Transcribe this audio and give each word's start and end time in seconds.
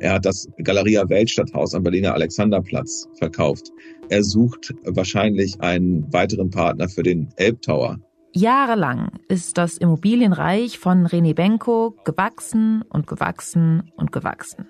Er 0.00 0.14
hat 0.14 0.24
das 0.24 0.48
Galeria 0.56 1.06
Weltstadthaus 1.10 1.74
am 1.74 1.82
Berliner 1.82 2.14
Alexanderplatz 2.14 3.06
verkauft. 3.18 3.70
Er 4.08 4.24
sucht 4.24 4.74
wahrscheinlich 4.84 5.60
einen 5.60 6.10
weiteren 6.10 6.48
Partner 6.48 6.88
für 6.88 7.02
den 7.02 7.28
Elbtower. 7.36 7.98
Jahrelang 8.32 9.10
ist 9.28 9.58
das 9.58 9.76
Immobilienreich 9.76 10.78
von 10.78 11.06
René 11.06 11.34
Benko 11.34 11.94
gewachsen 12.04 12.82
und 12.88 13.06
gewachsen 13.06 13.90
und 13.96 14.10
gewachsen. 14.10 14.66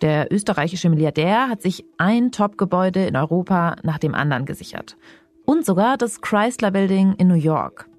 Der 0.00 0.32
österreichische 0.32 0.88
Milliardär 0.88 1.48
hat 1.50 1.60
sich 1.60 1.84
ein 1.98 2.32
Top-Gebäude 2.32 3.04
in 3.04 3.16
Europa 3.16 3.76
nach 3.82 3.98
dem 3.98 4.14
anderen 4.14 4.46
gesichert. 4.46 4.96
Und 5.44 5.66
sogar 5.66 5.98
das 5.98 6.22
Chrysler 6.22 6.70
Building 6.70 7.14
in 7.18 7.28
New 7.28 7.34
York. 7.34 7.90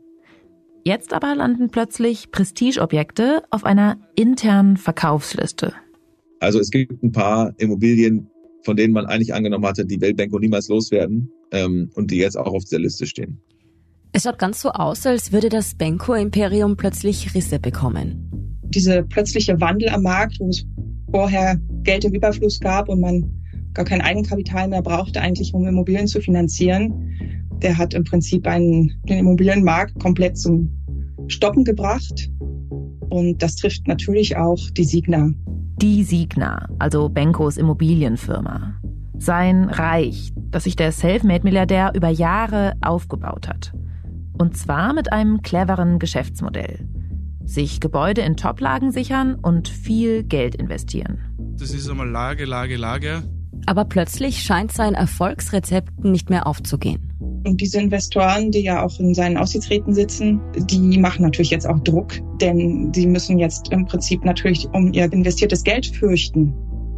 Jetzt 0.83 1.13
aber 1.13 1.35
landen 1.35 1.69
plötzlich 1.69 2.31
Prestigeobjekte 2.31 3.43
auf 3.51 3.63
einer 3.63 3.97
internen 4.15 4.77
Verkaufsliste. 4.77 5.73
Also 6.41 6.59
es 6.59 6.71
gibt 6.71 7.03
ein 7.03 7.11
paar 7.11 7.53
Immobilien, 7.59 8.27
von 8.63 8.75
denen 8.75 8.93
man 8.93 9.05
eigentlich 9.05 9.33
angenommen 9.33 9.65
hatte, 9.65 9.85
die 9.85 10.01
Weltbank 10.01 10.33
niemals 10.39 10.67
loswerden 10.69 11.29
ähm, 11.51 11.91
und 11.93 12.09
die 12.09 12.17
jetzt 12.17 12.35
auch 12.35 12.51
auf 12.51 12.63
der 12.65 12.79
Liste 12.79 13.05
stehen. 13.05 13.39
Es 14.11 14.23
schaut 14.23 14.39
ganz 14.39 14.59
so 14.59 14.71
aus, 14.71 15.05
als 15.05 15.31
würde 15.31 15.49
das 15.49 15.75
Benko-Imperium 15.75 16.77
plötzlich 16.77 17.33
Risse 17.35 17.59
bekommen. 17.59 18.59
Diese 18.65 19.03
plötzliche 19.03 19.61
Wandel 19.61 19.89
am 19.89 20.01
Markt, 20.01 20.39
wo 20.39 20.49
es 20.49 20.65
vorher 21.11 21.59
Geld 21.83 22.05
im 22.05 22.13
Überfluss 22.13 22.59
gab 22.59 22.89
und 22.89 23.01
man 23.01 23.23
gar 23.73 23.85
kein 23.85 24.01
Eigenkapital 24.01 24.67
mehr 24.67 24.81
brauchte, 24.81 25.21
eigentlich 25.21 25.53
um 25.53 25.67
Immobilien 25.67 26.07
zu 26.07 26.21
finanzieren, 26.21 26.91
der 27.61 27.77
hat 27.77 27.93
im 27.93 28.03
Prinzip 28.03 28.47
einen, 28.47 28.91
den 29.07 29.19
Immobilienmarkt 29.19 29.99
komplett 29.99 30.39
zum 30.39 30.71
Stoppen 31.27 31.63
gebracht. 31.63 32.31
Und 33.09 33.43
das 33.43 33.55
trifft 33.55 33.87
natürlich 33.87 34.37
auch 34.37 34.71
die 34.71 34.85
Signa. 34.85 35.31
Die 35.81 36.03
Signa, 36.03 36.67
also 36.77 37.09
Benkos 37.09 37.57
Immobilienfirma. 37.57 38.75
Sein 39.17 39.63
Reich, 39.67 40.31
das 40.35 40.65
sich 40.65 40.75
der 40.75 40.91
Selfmade-Milliardär 40.91 41.93
über 41.95 42.09
Jahre 42.09 42.73
aufgebaut 42.81 43.47
hat. 43.47 43.73
Und 44.37 44.55
zwar 44.55 44.93
mit 44.93 45.11
einem 45.11 45.41
cleveren 45.41 45.97
Geschäftsmodell. 45.97 46.87
Sich 47.45 47.79
Gebäude 47.79 48.21
in 48.21 48.37
Toplagen 48.37 48.91
sichern 48.91 49.33
und 49.33 49.69
viel 49.69 50.23
Geld 50.23 50.53
investieren. 50.53 51.17
Das 51.57 51.71
ist 51.71 51.89
einmal 51.89 52.09
Lage, 52.09 52.45
Lage, 52.45 52.77
Lage. 52.77 53.23
Aber 53.65 53.85
plötzlich 53.85 54.43
scheint 54.43 54.71
sein 54.71 54.93
Erfolgsrezept 54.93 56.03
nicht 56.03 56.29
mehr 56.29 56.45
aufzugehen. 56.45 57.10
Und 57.43 57.59
diese 57.59 57.79
Investoren, 57.79 58.51
die 58.51 58.61
ja 58.61 58.83
auch 58.83 58.99
in 58.99 59.13
seinen 59.13 59.37
Aussichtsräten 59.37 59.93
sitzen, 59.93 60.39
die 60.55 60.97
machen 60.99 61.23
natürlich 61.23 61.49
jetzt 61.49 61.67
auch 61.67 61.79
Druck, 61.79 62.13
denn 62.39 62.91
sie 62.93 63.07
müssen 63.07 63.39
jetzt 63.39 63.71
im 63.71 63.85
Prinzip 63.85 64.23
natürlich 64.23 64.67
um 64.73 64.93
ihr 64.93 65.11
investiertes 65.11 65.63
Geld 65.63 65.87
fürchten. 65.87 66.53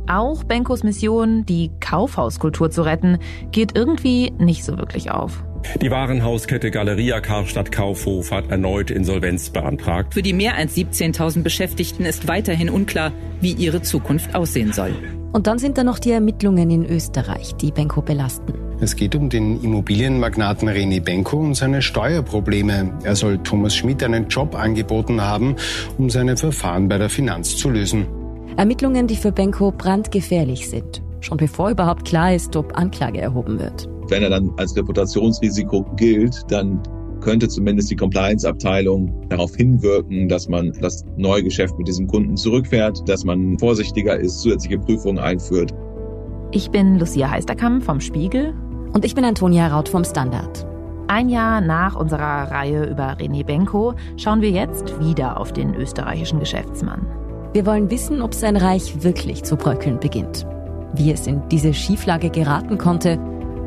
Auch 0.08 0.44
Benkos 0.44 0.84
Mission, 0.84 1.46
die 1.46 1.72
Kaufhauskultur 1.80 2.70
zu 2.70 2.82
retten, 2.82 3.20
geht 3.52 3.78
irgendwie 3.78 4.34
nicht 4.38 4.66
so 4.66 4.78
wirklich 4.78 5.12
auf. 5.12 5.46
Die 5.82 5.92
Warenhauskette 5.92 6.72
Galeria 6.72 7.22
Karstadt 7.22 7.72
Kaufhof 7.72 8.32
hat 8.32 8.52
erneut 8.52 8.92
Insolvenz 8.92 9.50
beantragt. 9.50 10.14
Für 10.14 10.22
die 10.22 10.34
mehr 10.34 10.56
als 10.56 10.76
17.000 10.76 11.42
Beschäftigten 11.42 12.04
ist 12.04 12.28
weiterhin 12.28 12.70
unklar, 12.70 13.14
wie 13.40 13.54
ihre 13.54 13.82
Zukunft 13.82 14.36
aussehen 14.36 14.74
soll. 14.74 14.94
Und 15.32 15.48
dann 15.48 15.58
sind 15.58 15.78
da 15.78 15.86
noch 15.86 16.00
die 16.00 16.12
Ermittlungen 16.12 16.70
in 16.70 16.86
Österreich, 16.86 17.56
die 17.56 17.72
Benko 17.72 18.02
belasten. 18.02 18.63
Es 18.84 18.98
geht 18.98 19.16
um 19.16 19.30
den 19.30 19.64
Immobilienmagnaten 19.64 20.68
René 20.68 21.02
Benko 21.02 21.38
und 21.38 21.54
seine 21.56 21.82
Steuerprobleme. 21.82 22.92
Er 23.04 23.16
soll 23.16 23.38
Thomas 23.38 23.74
Schmidt 23.74 24.04
einen 24.04 24.28
Job 24.28 24.56
angeboten 24.56 25.22
haben, 25.22 25.56
um 25.98 26.10
seine 26.10 26.36
Verfahren 26.36 26.90
bei 26.90 26.98
der 26.98 27.10
Finanz 27.10 27.56
zu 27.56 27.70
lösen. 27.70 28.06
Ermittlungen, 28.58 29.08
die 29.08 29.16
für 29.16 29.32
Benko 29.32 29.72
brandgefährlich 29.72 30.70
sind. 30.70 31.02
Schon 31.22 31.38
bevor 31.38 31.70
überhaupt 31.70 32.04
klar 32.04 32.36
ist, 32.36 32.58
ob 32.58 32.78
Anklage 32.78 33.22
erhoben 33.22 33.58
wird. 33.58 33.88
Wenn 34.10 34.22
er 34.22 34.30
dann 34.30 34.52
als 34.58 34.76
Reputationsrisiko 34.76 35.86
gilt, 35.96 36.42
dann 36.50 36.84
könnte 37.22 37.48
zumindest 37.48 37.90
die 37.90 37.96
Compliance-Abteilung 37.96 39.30
darauf 39.30 39.56
hinwirken, 39.56 40.28
dass 40.28 40.50
man 40.50 40.74
das 40.82 41.06
neue 41.16 41.42
Geschäft 41.42 41.78
mit 41.78 41.88
diesem 41.88 42.06
Kunden 42.08 42.36
zurückfährt, 42.36 43.08
dass 43.08 43.24
man 43.24 43.58
vorsichtiger 43.58 44.20
ist, 44.20 44.42
zusätzliche 44.42 44.78
Prüfungen 44.78 45.20
einführt. 45.20 45.74
Ich 46.52 46.70
bin 46.70 47.00
Lucia 47.00 47.32
Heisterkamp 47.32 47.82
vom 47.82 48.02
Spiegel 48.02 48.54
und 48.94 49.04
ich 49.04 49.16
bin 49.16 49.26
Antonia 49.26 49.68
Raut 49.68 49.90
vom 49.90 50.06
Standard. 50.06 50.66
Ein 51.08 51.30
Jahr 51.30 51.62
nach 51.62 51.96
unserer 51.96 52.50
Reihe 52.50 52.86
über 52.86 53.14
René 53.14 53.46
Benko 53.46 53.94
schauen 54.18 54.42
wir 54.42 54.52
jetzt 54.52 55.00
wieder 55.00 55.40
auf 55.40 55.52
den 55.52 55.76
österreichischen 55.76 56.40
Geschäftsmann. 56.40 57.06
Wir 57.52 57.66
wollen 57.66 57.92
wissen, 57.92 58.22
ob 58.22 58.34
sein 58.34 58.56
Reich 58.56 59.04
wirklich 59.04 59.44
zu 59.44 59.56
bröckeln 59.58 60.00
beginnt, 60.00 60.48
wie 60.94 61.12
es 61.12 61.28
in 61.28 61.42
diese 61.50 61.74
Schieflage 61.74 62.30
geraten 62.30 62.78
konnte 62.78 63.20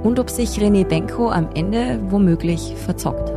und 0.02 0.18
ob 0.18 0.30
sich 0.30 0.50
René 0.58 0.84
Benko 0.84 1.28
am 1.28 1.48
Ende 1.54 2.00
womöglich 2.08 2.74
verzockt 2.76 3.30
hat. 3.30 3.35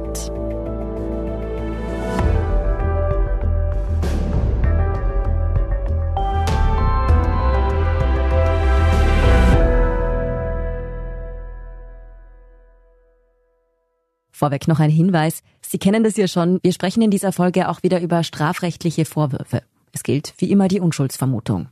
Vorweg 14.40 14.70
noch 14.70 14.80
ein 14.80 14.90
Hinweis. 14.90 15.44
Sie 15.62 15.80
kennen 15.80 16.02
das 16.02 16.16
ja 16.16 16.26
schon. 16.30 16.60
Wir 16.64 16.72
sprechen 16.72 17.02
in 17.02 17.12
dieser 17.12 17.34
Folge 17.34 17.68
auch 17.68 17.84
wieder 17.84 18.02
über 18.02 18.24
strafrechtliche 18.24 19.04
Vorwürfe. 19.04 19.64
Es 19.92 20.02
gilt 20.02 20.34
wie 20.38 20.50
immer 20.50 20.70
die 20.70 20.80
Unschuldsvermutung. 20.80 21.68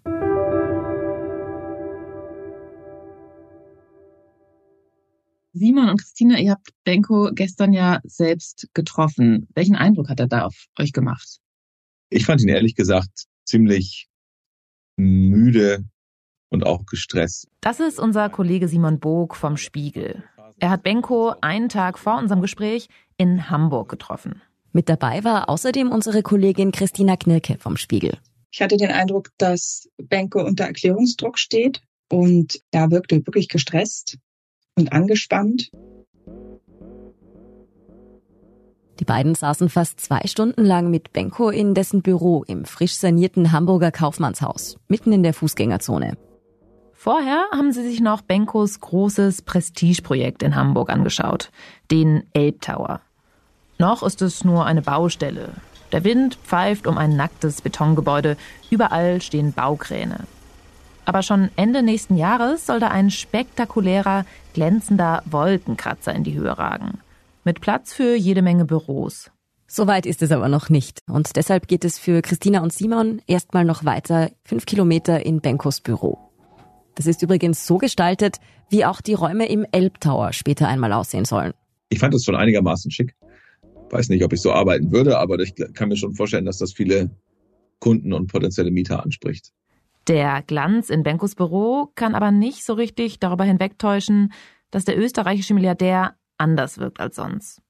Simon 5.54 5.90
und 5.90 5.98
Christina, 6.02 6.38
ihr 6.40 6.52
habt 6.52 6.68
Benko 6.84 7.32
gestern 7.34 7.72
ja 7.72 8.02
selbst 8.04 8.68
getroffen. 8.74 9.48
Welchen 9.56 9.78
Eindruck 9.78 10.10
hat 10.10 10.20
er 10.20 10.28
da 10.28 10.46
auf 10.46 10.66
euch 10.78 10.92
gemacht? 10.92 11.40
Ich 12.10 12.26
fand 12.26 12.42
ihn 12.42 12.50
ehrlich 12.50 12.76
gesagt 12.76 13.28
ziemlich 13.46 14.10
müde 14.98 15.86
und 16.50 16.66
auch 16.66 16.86
gestresst. 16.86 17.48
Das 17.62 17.80
ist 17.80 17.98
unser 17.98 18.30
Kollege 18.30 18.68
Simon 18.68 19.00
Bog 19.00 19.38
vom 19.38 19.56
Spiegel. 19.56 20.26
Er 20.60 20.72
hat 20.72 20.84
Benko 20.84 21.34
einen 21.42 21.70
Tag 21.70 22.00
vor 22.00 22.18
unserem 22.18 22.42
Gespräch 22.42 22.90
in 23.18 23.50
Hamburg 23.50 23.90
getroffen. 23.90 24.42
Mit 24.72 24.90
dabei 24.90 25.24
war 25.24 25.50
außerdem 25.50 25.92
unsere 25.92 26.24
Kollegin 26.24 26.72
Christina 26.72 27.16
Knirke 27.16 27.58
vom 27.60 27.78
Spiegel. 27.78 28.18
Ich 28.52 28.62
hatte 28.62 28.78
den 28.78 28.92
Eindruck, 28.92 29.30
dass 29.38 29.88
Benko 29.98 30.44
unter 30.44 30.66
Erklärungsdruck 30.66 31.38
steht 31.38 31.82
und 32.12 32.60
er 32.72 32.90
wirkte 32.90 33.18
wirklich 33.28 33.50
gestresst 33.50 34.18
und 34.76 34.92
angespannt. 34.94 35.70
Die 39.00 39.06
beiden 39.06 39.36
saßen 39.36 39.70
fast 39.70 40.00
zwei 40.00 40.22
Stunden 40.26 40.66
lang 40.66 40.90
mit 40.90 41.14
Benko 41.14 41.52
in 41.52 41.76
dessen 41.76 42.02
Büro 42.02 42.44
im 42.48 42.66
frisch 42.66 42.96
sanierten 42.96 43.52
Hamburger 43.52 43.92
Kaufmannshaus, 43.92 44.78
mitten 44.88 45.12
in 45.12 45.22
der 45.22 45.36
Fußgängerzone. 45.36 46.18
Vorher 47.00 47.46
haben 47.52 47.72
sie 47.72 47.84
sich 47.84 48.02
noch 48.02 48.22
Benkos 48.22 48.80
großes 48.80 49.44
Prestigeprojekt 49.44 50.42
in 50.42 50.56
Hamburg 50.56 50.90
angeschaut, 50.90 51.52
den 51.92 52.24
Elbtower. 52.34 53.02
Noch 53.78 54.02
ist 54.02 54.24
es 54.24 54.44
nur 54.44 54.66
eine 54.66 54.82
Baustelle. 54.82 55.52
Der 55.92 56.04
Wind 56.04 56.40
pfeift 56.44 56.88
um 56.88 56.98
ein 56.98 57.16
nacktes 57.16 57.62
Betongebäude, 57.62 58.36
überall 58.72 59.22
stehen 59.22 59.54
Baukräne. 59.54 60.22
Aber 61.06 61.22
schon 61.22 61.52
Ende 61.56 61.84
nächsten 61.84 62.18
Jahres 62.18 62.66
soll 62.66 62.80
da 62.80 62.88
ein 62.88 63.12
spektakulärer, 63.12 64.26
glänzender 64.56 65.22
Wolkenkratzer 65.26 66.16
in 66.16 66.24
die 66.24 66.34
Höhe 66.34 66.58
ragen. 66.58 66.98
Mit 67.44 67.62
Platz 67.62 67.94
für 67.94 68.16
jede 68.16 68.42
Menge 68.42 68.66
Büros. 68.66 69.30
Soweit 69.68 70.08
ist 70.08 70.24
es 70.24 70.32
aber 70.32 70.50
noch 70.50 70.70
nicht. 70.70 71.02
Und 71.08 71.36
deshalb 71.36 71.68
geht 71.68 71.86
es 71.86 72.00
für 72.00 72.24
Christina 72.24 72.62
und 72.62 72.74
Simon 72.74 73.22
erstmal 73.28 73.66
noch 73.66 73.86
weiter, 73.86 74.32
fünf 74.44 74.66
Kilometer 74.66 75.24
in 75.24 75.42
Benkos 75.42 75.80
Büro. 75.80 76.27
Das 76.98 77.06
ist 77.06 77.22
übrigens 77.22 77.68
so 77.68 77.78
gestaltet, 77.78 78.38
wie 78.72 78.84
auch 78.84 79.02
die 79.02 79.14
Räume 79.14 79.48
im 79.48 79.68
Elbtower 79.72 80.34
später 80.34 80.68
einmal 80.68 80.92
aussehen 80.94 81.26
sollen. 81.26 81.54
Ich 81.90 82.00
fand 82.00 82.16
das 82.16 82.24
schon 82.24 82.36
einigermaßen 82.36 82.90
schick. 82.90 83.16
Weiß 83.92 84.10
nicht, 84.10 84.24
ob 84.24 84.34
ich 84.34 84.42
so 84.42 84.52
arbeiten 84.52 84.92
würde, 84.92 85.20
aber 85.20 85.38
ich 85.38 85.54
kann 85.76 85.90
mir 85.90 85.96
schon 85.96 86.16
vorstellen, 86.16 86.46
dass 86.46 86.58
das 86.58 86.74
viele 86.74 87.12
Kunden 87.80 88.14
und 88.14 88.32
potenzielle 88.32 88.72
Mieter 88.72 89.04
anspricht. 89.04 89.54
Der 90.08 90.42
Glanz 90.42 90.90
in 90.90 91.04
Benkos 91.04 91.36
Büro 91.36 91.92
kann 91.94 92.16
aber 92.16 92.32
nicht 92.32 92.66
so 92.66 92.74
richtig 92.74 93.20
darüber 93.20 93.44
hinwegtäuschen, 93.44 94.34
dass 94.72 94.84
der 94.84 94.98
österreichische 94.98 95.54
Milliardär 95.54 96.16
anders 96.40 96.80
wirkt 96.80 97.00
als 97.00 97.16
sonst. 97.16 97.62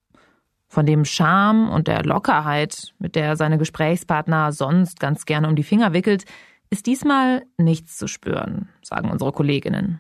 Von 0.70 0.86
dem 0.86 1.04
Charme 1.04 1.70
und 1.70 1.90
der 1.90 2.04
Lockerheit, 2.04 2.94
mit 2.98 3.16
der 3.16 3.36
seine 3.36 3.58
Gesprächspartner 3.58 4.54
sonst 4.54 5.02
ganz 5.02 5.26
gerne 5.26 5.50
um 5.50 5.56
die 5.58 5.64
Finger 5.64 5.92
wickelt, 5.92 6.24
ist 6.70 6.86
diesmal 6.86 7.44
nichts 7.58 7.98
zu 7.98 8.08
spüren, 8.08 8.70
sagen 8.82 9.10
unsere 9.10 9.32
Kolleginnen. 9.32 10.00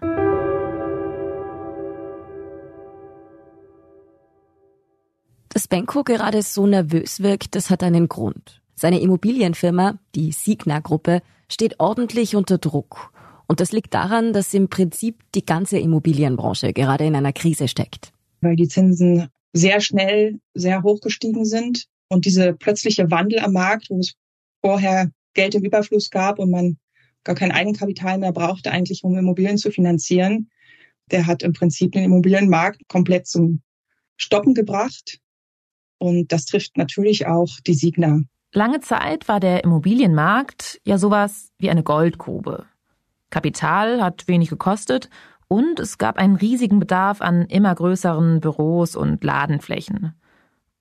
Dass 5.49 5.67
Benko 5.67 6.03
gerade 6.03 6.41
so 6.41 6.67
nervös 6.67 7.21
wirkt, 7.21 7.55
das 7.55 7.69
hat 7.69 7.83
einen 7.83 8.07
Grund. 8.07 8.61
Seine 8.75 8.99
Immobilienfirma, 8.99 9.97
die 10.13 10.31
Signa-Gruppe, 10.31 11.21
steht 11.49 11.79
ordentlich 11.79 12.35
unter 12.35 12.57
Druck. 12.57 13.11
Und 13.47 13.59
das 13.59 13.71
liegt 13.71 13.93
daran, 13.93 14.33
dass 14.33 14.53
im 14.53 14.67
Prinzip 14.67 15.23
die 15.33 15.45
ganze 15.45 15.79
Immobilienbranche 15.79 16.73
gerade 16.73 17.05
in 17.05 17.15
einer 17.15 17.33
Krise 17.33 17.67
steckt. 17.67 18.11
Weil 18.41 18.55
die 18.55 18.67
Zinsen 18.67 19.29
sehr 19.53 19.79
schnell 19.79 20.39
sehr 20.53 20.83
hoch 20.83 20.99
gestiegen 20.99 21.45
sind 21.45 21.85
und 22.09 22.25
diese 22.25 22.53
plötzliche 22.53 23.09
Wandel 23.09 23.39
am 23.39 23.53
Markt, 23.53 23.89
wo 23.89 23.99
es 23.99 24.13
vorher 24.61 25.09
Geld 25.37 25.55
im 25.55 25.63
Überfluss 25.63 26.09
gab 26.09 26.39
und 26.39 26.49
man 26.49 26.77
gar 27.23 27.35
kein 27.35 27.51
Eigenkapital 27.51 28.17
mehr 28.17 28.33
brauchte 28.33 28.71
eigentlich, 28.71 29.03
um 29.03 29.15
Immobilien 29.15 29.57
zu 29.57 29.71
finanzieren, 29.71 30.49
der 31.11 31.27
hat 31.27 31.43
im 31.43 31.53
Prinzip 31.53 31.91
den 31.91 32.03
Immobilienmarkt 32.03 32.87
komplett 32.87 33.27
zum 33.27 33.61
Stoppen 34.17 34.55
gebracht. 34.55 35.19
Und 35.99 36.31
das 36.31 36.45
trifft 36.45 36.75
natürlich 36.75 37.27
auch 37.27 37.49
die 37.65 37.75
Signa. 37.75 38.21
Lange 38.51 38.79
Zeit 38.79 39.27
war 39.27 39.39
der 39.39 39.63
Immobilienmarkt 39.63 40.81
ja 40.85 40.97
sowas 40.97 41.51
wie 41.59 41.69
eine 41.69 41.83
Goldgrube. 41.83 42.65
Kapital 43.29 44.01
hat 44.01 44.27
wenig 44.27 44.49
gekostet 44.49 45.09
und 45.47 45.79
es 45.79 45.97
gab 45.97 46.17
einen 46.17 46.35
riesigen 46.35 46.79
Bedarf 46.79 47.21
an 47.21 47.45
immer 47.45 47.75
größeren 47.75 48.39
Büros 48.39 48.95
und 48.95 49.23
Ladenflächen. 49.23 50.13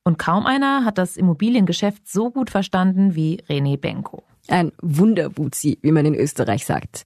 Und 0.05 0.19
kaum 0.19 0.47
einer 0.47 0.85
hat 0.85 0.99
das 0.99 1.17
Immobiliengeschäft 1.17 2.08
so 2.08 2.31
gut 2.31 2.49
verstanden 2.49 3.14
wie 3.17 3.43
René 3.49 3.76
Benko. 3.76 4.23
Ein 4.48 4.72
Wunderwuzi, 4.81 5.78
wie 5.82 5.93
man 5.93 6.06
in 6.06 6.14
Österreich 6.14 6.64
sagt. 6.64 7.04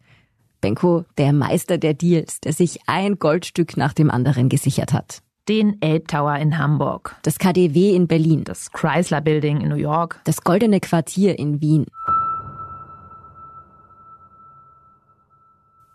Benko, 0.60 1.04
der 1.16 1.32
Meister 1.32 1.78
der 1.78 1.94
Deals, 1.94 2.40
der 2.40 2.52
sich 2.52 2.80
ein 2.86 3.18
Goldstück 3.18 3.76
nach 3.76 3.94
dem 3.94 4.10
anderen 4.10 4.48
gesichert 4.48 4.92
hat 4.92 5.22
den 5.50 5.82
Elbtower 5.82 6.36
in 6.36 6.58
Hamburg, 6.58 7.16
das 7.22 7.40
KDW 7.40 7.94
in 7.96 8.06
Berlin, 8.06 8.44
das 8.44 8.70
Chrysler 8.70 9.20
Building 9.20 9.60
in 9.60 9.68
New 9.68 9.74
York, 9.74 10.20
das 10.22 10.42
Goldene 10.42 10.78
Quartier 10.78 11.38
in 11.40 11.60
Wien. 11.60 11.86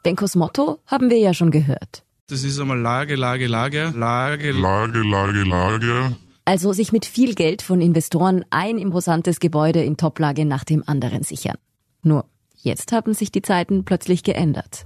Benkos 0.03 0.35
Motto 0.35 0.79
haben 0.85 1.09
wir 1.09 1.17
ja 1.19 1.33
schon 1.33 1.51
gehört. 1.51 2.03
Das 2.27 2.43
ist 2.43 2.59
einmal 2.59 2.79
Lage, 2.79 3.15
Lage, 3.15 3.47
Lage, 3.47 3.93
Lage, 3.95 4.51
Lage, 4.51 5.01
Lage, 5.03 5.43
Lage. 5.43 6.15
Also 6.45 6.73
sich 6.73 6.91
mit 6.91 7.07
viel 7.07 7.33
Geld 7.33 7.63
von 7.63 7.81
Investoren 7.81 8.45
ein 8.51 8.77
imposantes 8.77 9.39
Gebäude 9.39 9.83
in 9.83 9.97
Toplage 9.97 10.45
nach 10.45 10.63
dem 10.63 10.87
anderen 10.87 11.23
sichern. 11.23 11.57
Nur, 12.03 12.25
jetzt 12.61 12.91
haben 12.91 13.15
sich 13.15 13.31
die 13.31 13.41
Zeiten 13.41 13.83
plötzlich 13.83 14.21
geändert. 14.21 14.85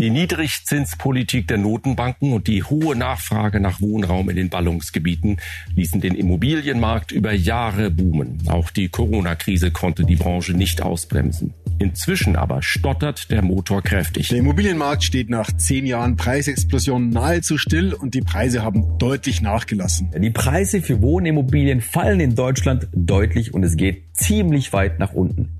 Die 0.00 0.10
Niedrigzinspolitik 0.10 1.46
der 1.46 1.58
Notenbanken 1.58 2.32
und 2.32 2.48
die 2.48 2.64
hohe 2.64 2.96
Nachfrage 2.96 3.60
nach 3.60 3.80
Wohnraum 3.80 4.28
in 4.30 4.36
den 4.36 4.48
Ballungsgebieten 4.48 5.36
ließen 5.76 6.00
den 6.00 6.14
Immobilienmarkt 6.14 7.12
über 7.12 7.32
Jahre 7.32 7.90
boomen. 7.90 8.42
Auch 8.48 8.70
die 8.70 8.88
Corona-Krise 8.88 9.70
konnte 9.70 10.04
die 10.04 10.16
Branche 10.16 10.54
nicht 10.54 10.82
ausbremsen. 10.82 11.54
Inzwischen 11.80 12.36
aber 12.36 12.60
stottert 12.60 13.30
der 13.30 13.40
Motor 13.40 13.80
kräftig. 13.80 14.28
Der 14.28 14.40
Immobilienmarkt 14.40 15.02
steht 15.02 15.30
nach 15.30 15.50
zehn 15.56 15.86
Jahren 15.86 16.16
Preisexplosion 16.16 17.08
nahezu 17.08 17.56
still 17.56 17.94
und 17.94 18.12
die 18.12 18.20
Preise 18.20 18.62
haben 18.62 18.98
deutlich 18.98 19.40
nachgelassen. 19.40 20.10
Die 20.14 20.30
Preise 20.30 20.82
für 20.82 21.00
Wohnimmobilien 21.00 21.80
fallen 21.80 22.20
in 22.20 22.34
Deutschland 22.34 22.86
deutlich 22.92 23.54
und 23.54 23.64
es 23.64 23.76
geht 23.76 24.14
ziemlich 24.14 24.74
weit 24.74 24.98
nach 24.98 25.14
unten. 25.14 25.58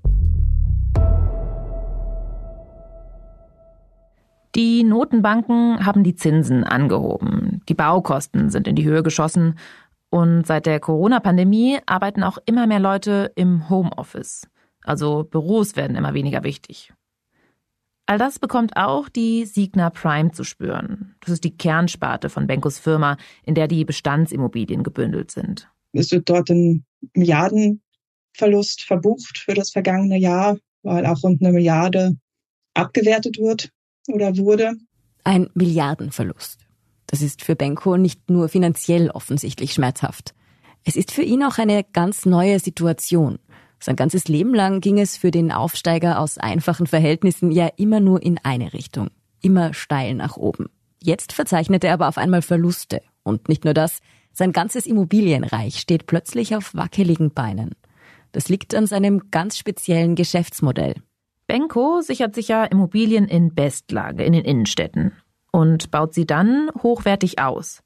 Die 4.55 4.84
Notenbanken 4.84 5.87
haben 5.87 6.05
die 6.05 6.17
Zinsen 6.17 6.64
angehoben, 6.64 7.62
die 7.67 7.75
Baukosten 7.75 8.50
sind 8.50 8.69
in 8.69 8.76
die 8.76 8.84
Höhe 8.84 9.02
geschossen 9.02 9.55
und 10.11 10.46
seit 10.46 10.67
der 10.67 10.81
Corona-Pandemie 10.81 11.78
arbeiten 11.87 12.22
auch 12.22 12.37
immer 12.44 12.67
mehr 12.67 12.81
Leute 12.81 13.32
im 13.37 13.70
Homeoffice. 13.70 14.46
Also 14.90 15.22
Büros 15.22 15.76
werden 15.76 15.94
immer 15.94 16.14
weniger 16.14 16.42
wichtig. 16.42 16.92
All 18.06 18.19
das 18.19 18.40
bekommt 18.40 18.76
auch 18.76 19.08
die 19.08 19.44
Signa 19.44 19.88
Prime 19.88 20.32
zu 20.32 20.42
spüren. 20.42 21.14
Das 21.20 21.31
ist 21.31 21.44
die 21.44 21.56
Kernsparte 21.56 22.28
von 22.28 22.48
Benkos 22.48 22.81
Firma, 22.81 23.16
in 23.44 23.54
der 23.54 23.69
die 23.69 23.84
Bestandsimmobilien 23.84 24.82
gebündelt 24.82 25.31
sind. 25.31 25.70
Es 25.92 26.10
wird 26.10 26.28
dort 26.28 26.50
ein 26.50 26.84
Milliardenverlust 27.14 28.82
verbucht 28.82 29.38
für 29.38 29.54
das 29.54 29.70
vergangene 29.70 30.19
Jahr, 30.19 30.58
weil 30.82 31.06
auch 31.06 31.22
rund 31.22 31.40
eine 31.40 31.52
Milliarde 31.52 32.16
abgewertet 32.75 33.38
wird 33.38 33.70
oder 34.08 34.36
wurde. 34.38 34.72
Ein 35.22 35.50
Milliardenverlust. 35.54 36.66
Das 37.06 37.22
ist 37.22 37.44
für 37.44 37.54
Benko 37.54 37.96
nicht 37.96 38.28
nur 38.28 38.48
finanziell 38.48 39.08
offensichtlich 39.10 39.72
schmerzhaft. 39.72 40.34
Es 40.82 40.96
ist 40.96 41.12
für 41.12 41.22
ihn 41.22 41.44
auch 41.44 41.58
eine 41.58 41.84
ganz 41.84 42.26
neue 42.26 42.58
Situation. 42.58 43.38
Sein 43.82 43.97
ganzes 43.97 44.29
Leben 44.29 44.55
lang 44.55 44.81
ging 44.81 44.99
es 44.99 45.17
für 45.17 45.31
den 45.31 45.50
Aufsteiger 45.50 46.21
aus 46.21 46.37
einfachen 46.37 46.87
Verhältnissen 46.87 47.50
ja 47.50 47.69
immer 47.77 47.99
nur 47.99 48.23
in 48.23 48.38
eine 48.43 48.75
Richtung, 48.75 49.09
immer 49.41 49.73
steil 49.73 50.15
nach 50.15 50.37
oben. 50.37 50.67
Jetzt 51.03 51.32
verzeichnet 51.32 51.82
er 51.82 51.94
aber 51.94 52.09
auf 52.09 52.19
einmal 52.19 52.43
Verluste. 52.43 53.00
Und 53.23 53.49
nicht 53.49 53.65
nur 53.65 53.75
das, 53.75 54.00
sein 54.32 54.53
ganzes 54.53 54.87
Immobilienreich 54.87 55.81
steht 55.81 56.06
plötzlich 56.06 56.55
auf 56.55 56.75
wackeligen 56.75 57.32
Beinen. 57.32 57.75
Das 58.32 58.49
liegt 58.49 58.75
an 58.75 58.87
seinem 58.87 59.31
ganz 59.31 59.56
speziellen 59.56 60.15
Geschäftsmodell. 60.15 60.94
Benko 61.47 62.00
sichert 62.00 62.35
sich 62.35 62.49
ja 62.49 62.65
Immobilien 62.65 63.27
in 63.27 63.55
Bestlage 63.55 64.23
in 64.25 64.35
den 64.35 64.44
Innenstädten 64.44 65.12
und 65.53 65.91
baut 65.91 66.15
sie 66.15 66.27
dann 66.27 66.71
hochwertig 66.82 67.41
aus. 67.41 67.82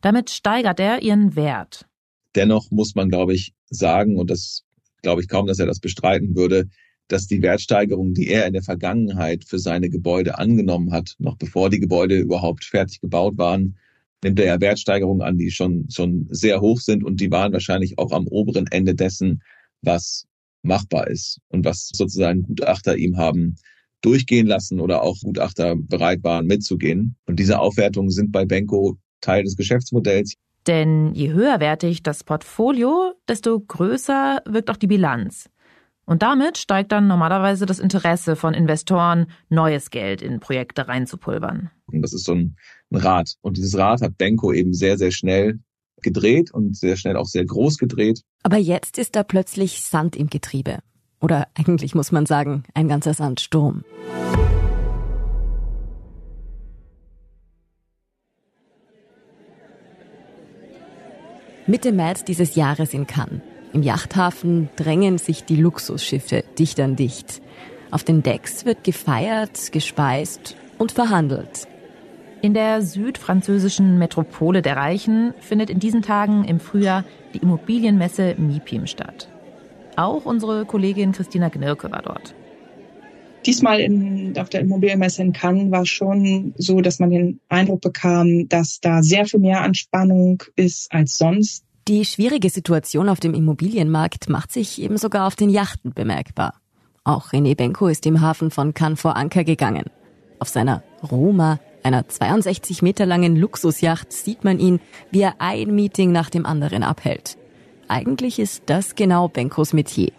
Damit 0.00 0.30
steigert 0.30 0.80
er 0.80 1.02
ihren 1.02 1.36
Wert. 1.36 1.86
Dennoch 2.34 2.70
muss 2.70 2.94
man, 2.94 3.10
glaube 3.10 3.34
ich, 3.34 3.52
sagen, 3.68 4.16
und 4.16 4.30
das 4.30 4.64
glaube 5.04 5.22
ich 5.22 5.28
kaum, 5.28 5.46
dass 5.46 5.60
er 5.60 5.66
das 5.66 5.78
bestreiten 5.78 6.34
würde, 6.34 6.68
dass 7.08 7.26
die 7.26 7.42
Wertsteigerung, 7.42 8.14
die 8.14 8.28
er 8.28 8.46
in 8.46 8.54
der 8.54 8.62
Vergangenheit 8.62 9.44
für 9.44 9.58
seine 9.58 9.90
Gebäude 9.90 10.38
angenommen 10.38 10.92
hat, 10.92 11.14
noch 11.18 11.36
bevor 11.36 11.70
die 11.70 11.78
Gebäude 11.78 12.18
überhaupt 12.18 12.64
fertig 12.64 13.00
gebaut 13.00 13.38
waren, 13.38 13.76
nimmt 14.24 14.40
er 14.40 14.46
ja 14.46 14.60
Wertsteigerungen 14.60 15.22
an, 15.22 15.36
die 15.38 15.50
schon, 15.50 15.86
schon 15.90 16.26
sehr 16.30 16.60
hoch 16.60 16.80
sind 16.80 17.04
und 17.04 17.20
die 17.20 17.30
waren 17.30 17.52
wahrscheinlich 17.52 17.98
auch 17.98 18.10
am 18.10 18.26
oberen 18.26 18.66
Ende 18.68 18.94
dessen, 18.94 19.42
was 19.82 20.26
machbar 20.62 21.08
ist 21.08 21.40
und 21.48 21.64
was 21.64 21.90
sozusagen 21.92 22.42
Gutachter 22.42 22.96
ihm 22.96 23.18
haben 23.18 23.56
durchgehen 24.00 24.46
lassen 24.46 24.80
oder 24.80 25.02
auch 25.02 25.20
Gutachter 25.20 25.76
bereit 25.76 26.24
waren 26.24 26.46
mitzugehen. 26.46 27.16
Und 27.26 27.38
diese 27.38 27.58
Aufwertungen 27.58 28.10
sind 28.10 28.32
bei 28.32 28.44
Benko 28.44 28.98
Teil 29.20 29.44
des 29.44 29.56
Geschäftsmodells. 29.56 30.34
Denn 30.66 31.14
je 31.14 31.32
höherwertig 31.32 32.02
das 32.02 32.24
Portfolio, 32.24 33.14
desto 33.28 33.60
größer 33.60 34.42
wirkt 34.46 34.70
auch 34.70 34.76
die 34.76 34.86
Bilanz. 34.86 35.50
Und 36.06 36.22
damit 36.22 36.58
steigt 36.58 36.92
dann 36.92 37.06
normalerweise 37.06 37.66
das 37.66 37.78
Interesse 37.78 38.36
von 38.36 38.54
Investoren, 38.54 39.26
neues 39.48 39.90
Geld 39.90 40.20
in 40.20 40.40
Projekte 40.40 40.88
reinzupulvern. 40.88 41.70
Und 41.86 42.02
das 42.02 42.12
ist 42.12 42.24
so 42.24 42.34
ein 42.34 42.56
Rad. 42.90 43.34
Und 43.40 43.56
dieses 43.56 43.76
Rad 43.76 44.02
hat 44.02 44.18
Benko 44.18 44.52
eben 44.52 44.74
sehr, 44.74 44.98
sehr 44.98 45.10
schnell 45.10 45.60
gedreht 46.02 46.52
und 46.52 46.76
sehr 46.76 46.96
schnell 46.96 47.16
auch 47.16 47.26
sehr 47.26 47.46
groß 47.46 47.78
gedreht. 47.78 48.22
Aber 48.42 48.58
jetzt 48.58 48.98
ist 48.98 49.16
da 49.16 49.22
plötzlich 49.22 49.82
Sand 49.82 50.16
im 50.16 50.28
Getriebe. 50.28 50.78
Oder 51.20 51.48
eigentlich 51.54 51.94
muss 51.94 52.12
man 52.12 52.26
sagen, 52.26 52.64
ein 52.74 52.88
ganzer 52.88 53.14
Sandsturm. 53.14 53.82
Mitte 61.66 61.92
März 61.92 62.24
dieses 62.24 62.56
Jahres 62.56 62.92
in 62.92 63.06
Cannes. 63.06 63.40
Im 63.72 63.82
Yachthafen 63.82 64.68
drängen 64.76 65.16
sich 65.16 65.44
die 65.44 65.56
Luxusschiffe 65.56 66.44
dicht 66.58 66.78
an 66.78 66.94
dicht. 66.94 67.40
Auf 67.90 68.04
den 68.04 68.22
Decks 68.22 68.66
wird 68.66 68.84
gefeiert, 68.84 69.72
gespeist 69.72 70.56
und 70.76 70.92
verhandelt. 70.92 71.66
In 72.42 72.52
der 72.52 72.82
südfranzösischen 72.82 73.96
Metropole 73.96 74.60
der 74.60 74.76
Reichen 74.76 75.32
findet 75.40 75.70
in 75.70 75.78
diesen 75.78 76.02
Tagen 76.02 76.44
im 76.44 76.60
Frühjahr 76.60 77.04
die 77.32 77.38
Immobilienmesse 77.38 78.34
MIPIM 78.36 78.86
statt. 78.86 79.30
Auch 79.96 80.26
unsere 80.26 80.66
Kollegin 80.66 81.12
Christina 81.12 81.48
Gnirke 81.48 81.90
war 81.90 82.02
dort. 82.02 82.34
Diesmal 83.46 83.80
in, 83.80 84.36
auf 84.38 84.48
der 84.48 84.62
Immobilienmesse 84.62 85.22
in 85.22 85.32
Cannes 85.32 85.70
war 85.70 85.84
schon 85.84 86.54
so, 86.56 86.80
dass 86.80 86.98
man 86.98 87.10
den 87.10 87.40
Eindruck 87.48 87.82
bekam, 87.82 88.48
dass 88.48 88.80
da 88.80 89.02
sehr 89.02 89.26
viel 89.26 89.40
mehr 89.40 89.60
Anspannung 89.60 90.42
ist 90.56 90.90
als 90.92 91.18
sonst. 91.18 91.64
Die 91.86 92.06
schwierige 92.06 92.48
Situation 92.48 93.10
auf 93.10 93.20
dem 93.20 93.34
Immobilienmarkt 93.34 94.30
macht 94.30 94.52
sich 94.52 94.80
eben 94.80 94.96
sogar 94.96 95.26
auf 95.26 95.36
den 95.36 95.50
Yachten 95.50 95.92
bemerkbar. 95.92 96.54
Auch 97.04 97.32
René 97.32 97.54
Benko 97.54 97.88
ist 97.88 98.06
im 98.06 98.22
Hafen 98.22 98.50
von 98.50 98.72
Cannes 98.72 99.00
vor 99.00 99.16
Anker 99.16 99.44
gegangen. 99.44 99.84
Auf 100.38 100.48
seiner 100.48 100.82
Roma 101.02 101.60
einer 101.82 102.08
62 102.08 102.80
Meter 102.80 103.04
langen 103.04 103.36
Luxusjacht 103.36 104.10
sieht 104.10 104.42
man 104.44 104.58
ihn, 104.58 104.80
wie 105.10 105.20
er 105.20 105.34
ein 105.38 105.74
Meeting 105.74 106.12
nach 106.12 106.30
dem 106.30 106.46
anderen 106.46 106.82
abhält. 106.82 107.36
Eigentlich 107.88 108.38
ist 108.38 108.62
das 108.66 108.94
genau 108.94 109.28
Benkos 109.28 109.74
Metier. 109.74 110.12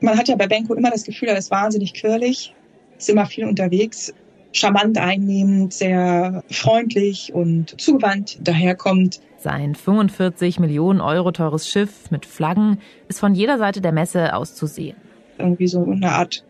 Man 0.00 0.18
hat 0.18 0.28
ja 0.28 0.36
bei 0.36 0.46
Benko 0.46 0.74
immer 0.74 0.90
das 0.90 1.04
Gefühl, 1.04 1.28
er 1.28 1.38
ist 1.38 1.50
wahnsinnig 1.50 1.94
quirlig, 1.94 2.54
ist 2.98 3.08
immer 3.08 3.26
viel 3.26 3.46
unterwegs, 3.46 4.12
charmant 4.52 4.98
einnehmend, 4.98 5.72
sehr 5.72 6.42
freundlich 6.50 7.32
und 7.32 7.80
zugewandt 7.80 8.38
daherkommt. 8.46 9.20
Sein 9.38 9.74
45 9.74 10.58
Millionen 10.60 11.00
Euro 11.00 11.30
teures 11.30 11.68
Schiff 11.68 12.10
mit 12.10 12.26
Flaggen 12.26 12.78
ist 13.08 13.20
von 13.20 13.34
jeder 13.34 13.58
Seite 13.58 13.80
der 13.80 13.92
Messe 13.92 14.34
aus 14.34 14.54
zu 14.54 14.66
sehen. 14.66 14.96
Irgendwie 15.38 15.68
so 15.68 15.84
eine 15.84 16.12
Art 16.12 16.44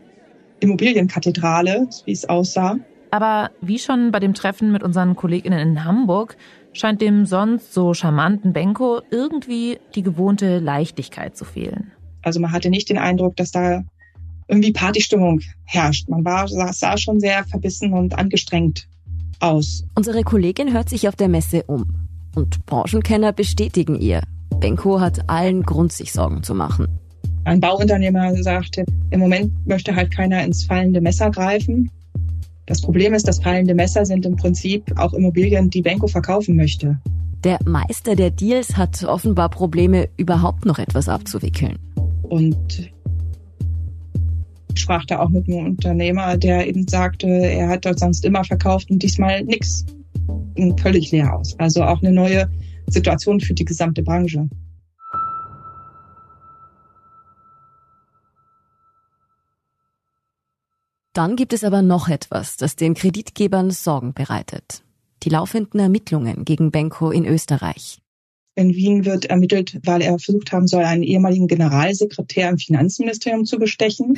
Immobilienkathedrale, 0.60 1.88
wie 2.04 2.12
es 2.12 2.28
aussah. 2.28 2.78
Aber 3.10 3.50
wie 3.60 3.78
schon 3.78 4.10
bei 4.10 4.20
dem 4.20 4.34
Treffen 4.34 4.72
mit 4.72 4.82
unseren 4.82 5.16
Kolleginnen 5.16 5.58
in 5.58 5.84
Hamburg, 5.84 6.36
scheint 6.72 7.00
dem 7.00 7.26
sonst 7.26 7.72
so 7.72 7.94
charmanten 7.94 8.52
Benko 8.52 9.00
irgendwie 9.10 9.78
die 9.94 10.02
gewohnte 10.02 10.58
Leichtigkeit 10.58 11.36
zu 11.36 11.44
fehlen. 11.44 11.92
Also 12.26 12.40
man 12.40 12.50
hatte 12.50 12.70
nicht 12.70 12.88
den 12.88 12.98
Eindruck, 12.98 13.36
dass 13.36 13.52
da 13.52 13.84
irgendwie 14.48 14.72
Partystimmung 14.72 15.42
herrscht. 15.64 16.08
Man 16.08 16.24
war, 16.24 16.48
sah 16.48 16.98
schon 16.98 17.20
sehr 17.20 17.44
verbissen 17.44 17.92
und 17.92 18.18
angestrengt 18.18 18.88
aus. 19.38 19.84
Unsere 19.94 20.24
Kollegin 20.24 20.72
hört 20.72 20.88
sich 20.88 21.06
auf 21.06 21.14
der 21.14 21.28
Messe 21.28 21.62
um. 21.68 21.86
Und 22.34 22.66
Branchenkenner 22.66 23.32
bestätigen 23.32 23.94
ihr. 23.94 24.22
Benko 24.58 24.98
hat 24.98 25.30
allen 25.30 25.62
Grund, 25.62 25.92
sich 25.92 26.12
Sorgen 26.12 26.42
zu 26.42 26.52
machen. 26.52 26.88
Ein 27.44 27.60
Bauunternehmer 27.60 28.34
sagte, 28.42 28.84
im 29.10 29.20
Moment 29.20 29.52
möchte 29.64 29.94
halt 29.94 30.10
keiner 30.10 30.42
ins 30.42 30.64
fallende 30.64 31.00
Messer 31.00 31.30
greifen. 31.30 31.92
Das 32.66 32.80
Problem 32.80 33.14
ist, 33.14 33.28
dass 33.28 33.38
fallende 33.40 33.76
Messer 33.76 34.04
sind 34.04 34.26
im 34.26 34.34
Prinzip 34.34 34.82
auch 34.98 35.12
Immobilien, 35.12 35.70
die 35.70 35.80
Benko 35.82 36.08
verkaufen 36.08 36.56
möchte. 36.56 36.98
Der 37.44 37.60
Meister 37.64 38.16
der 38.16 38.32
Deals 38.32 38.76
hat 38.76 39.04
offenbar 39.04 39.48
Probleme, 39.48 40.08
überhaupt 40.16 40.66
noch 40.66 40.80
etwas 40.80 41.08
abzuwickeln. 41.08 41.78
Und 42.28 42.90
sprach 44.74 45.04
da 45.06 45.20
auch 45.20 45.28
mit 45.28 45.48
einem 45.48 45.66
Unternehmer, 45.66 46.36
der 46.36 46.66
eben 46.66 46.86
sagte, 46.86 47.26
er 47.26 47.68
hat 47.68 47.84
dort 47.86 47.98
sonst 47.98 48.24
immer 48.24 48.44
verkauft 48.44 48.90
und 48.90 49.02
diesmal 49.02 49.42
nichts. 49.44 49.84
Völlig 50.80 51.10
leer 51.10 51.36
aus. 51.36 51.58
Also 51.58 51.82
auch 51.82 52.02
eine 52.02 52.12
neue 52.12 52.50
Situation 52.88 53.40
für 53.40 53.54
die 53.54 53.64
gesamte 53.64 54.02
Branche. 54.02 54.48
Dann 61.12 61.36
gibt 61.36 61.54
es 61.54 61.64
aber 61.64 61.80
noch 61.80 62.08
etwas, 62.08 62.58
das 62.58 62.76
den 62.76 62.92
Kreditgebern 62.92 63.70
Sorgen 63.70 64.12
bereitet. 64.12 64.82
Die 65.22 65.30
laufenden 65.30 65.80
Ermittlungen 65.80 66.44
gegen 66.44 66.70
Benko 66.70 67.10
in 67.10 67.24
Österreich. 67.24 68.02
In 68.58 68.74
Wien 68.74 69.04
wird 69.04 69.26
ermittelt, 69.26 69.78
weil 69.84 70.00
er 70.00 70.18
versucht 70.18 70.50
haben 70.50 70.66
soll, 70.66 70.82
einen 70.82 71.02
ehemaligen 71.02 71.46
Generalsekretär 71.46 72.48
im 72.48 72.56
Finanzministerium 72.56 73.44
zu 73.44 73.58
bestechen. 73.58 74.16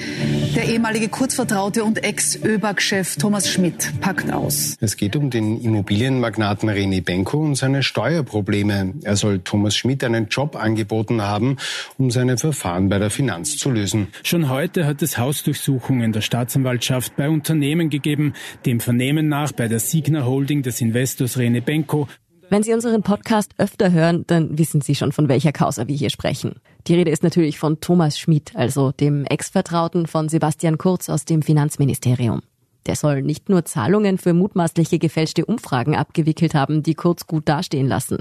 Der 0.55 0.67
ehemalige 0.67 1.09
Kurzvertraute 1.09 1.83
und 1.83 2.05
Ex-ÖBAG-Chef 2.05 3.17
Thomas 3.17 3.51
Schmidt 3.51 3.95
packt 4.01 4.33
aus. 4.33 4.77
Es 4.81 4.97
geht 4.97 5.17
um 5.17 5.31
den 5.31 5.61
Immobilienmagnaten 5.61 6.71
René 6.71 7.03
Benko 7.03 7.39
und 7.39 7.57
seine 7.57 7.83
Steuerprobleme. 7.83 8.95
Er 9.03 9.17
soll 9.17 9.41
Thomas 9.41 9.77
Schmidt 9.77 10.05
einen 10.05 10.29
Job 10.29 10.55
angeboten 10.55 11.21
haben, 11.21 11.57
um 11.99 12.13
seine 12.13 12.39
Verfahren 12.39 12.89
bei 12.89 13.01
der 13.01 13.11
Finanz 13.11 13.57
zu 13.57 13.73
lösen. 13.73 14.07
Schon 14.23 14.49
heute 14.51 14.87
hat 14.87 15.03
es 15.03 15.19
Hausdurchsuchungen 15.19 16.13
der 16.13 16.21
Staatsanwaltschaft 16.21 17.17
bei 17.17 17.29
Unternehmen 17.29 17.91
gegeben, 17.91 18.35
dem 18.65 18.79
Vernehmen 18.79 19.27
nach 19.27 19.51
bei 19.51 19.67
der 19.67 19.81
Signa 19.81 20.25
Holding 20.25 20.63
des 20.63 20.81
Investors 20.81 21.37
René 21.37 21.61
Benko 21.61 22.07
wenn 22.51 22.63
Sie 22.63 22.73
unseren 22.73 23.03
Podcast 23.03 23.53
öfter 23.59 23.93
hören, 23.93 24.25
dann 24.27 24.59
wissen 24.59 24.81
Sie 24.81 24.95
schon, 24.95 25.13
von 25.13 25.29
welcher 25.29 25.53
Causa 25.53 25.87
wir 25.87 25.97
hier 25.97 26.11
sprechen. 26.11 26.61
Die 26.87 26.95
Rede 26.95 27.11
ist 27.11 27.23
natürlich 27.23 27.59
von 27.59 27.81
Thomas 27.81 28.19
Schmid, 28.19 28.57
also 28.57 28.93
dem 28.93 29.25
Ex-Vertrauten 29.25 30.07
von 30.07 30.29
Sebastian 30.29 30.79
Kurz 30.79 31.09
aus 31.09 31.25
dem 31.25 31.43
Finanzministerium. 31.43 32.41
Der 32.87 32.97
soll 32.97 33.23
nicht 33.23 33.49
nur 33.49 33.65
Zahlungen 33.65 34.17
für 34.17 34.33
mutmaßliche 34.33 34.99
gefälschte 34.99 35.45
Umfragen 35.45 35.95
abgewickelt 35.95 36.55
haben, 36.55 36.83
die 36.83 36.95
Kurz 36.95 37.27
gut 37.27 37.49
dastehen 37.49 37.87
lassen. 37.87 38.19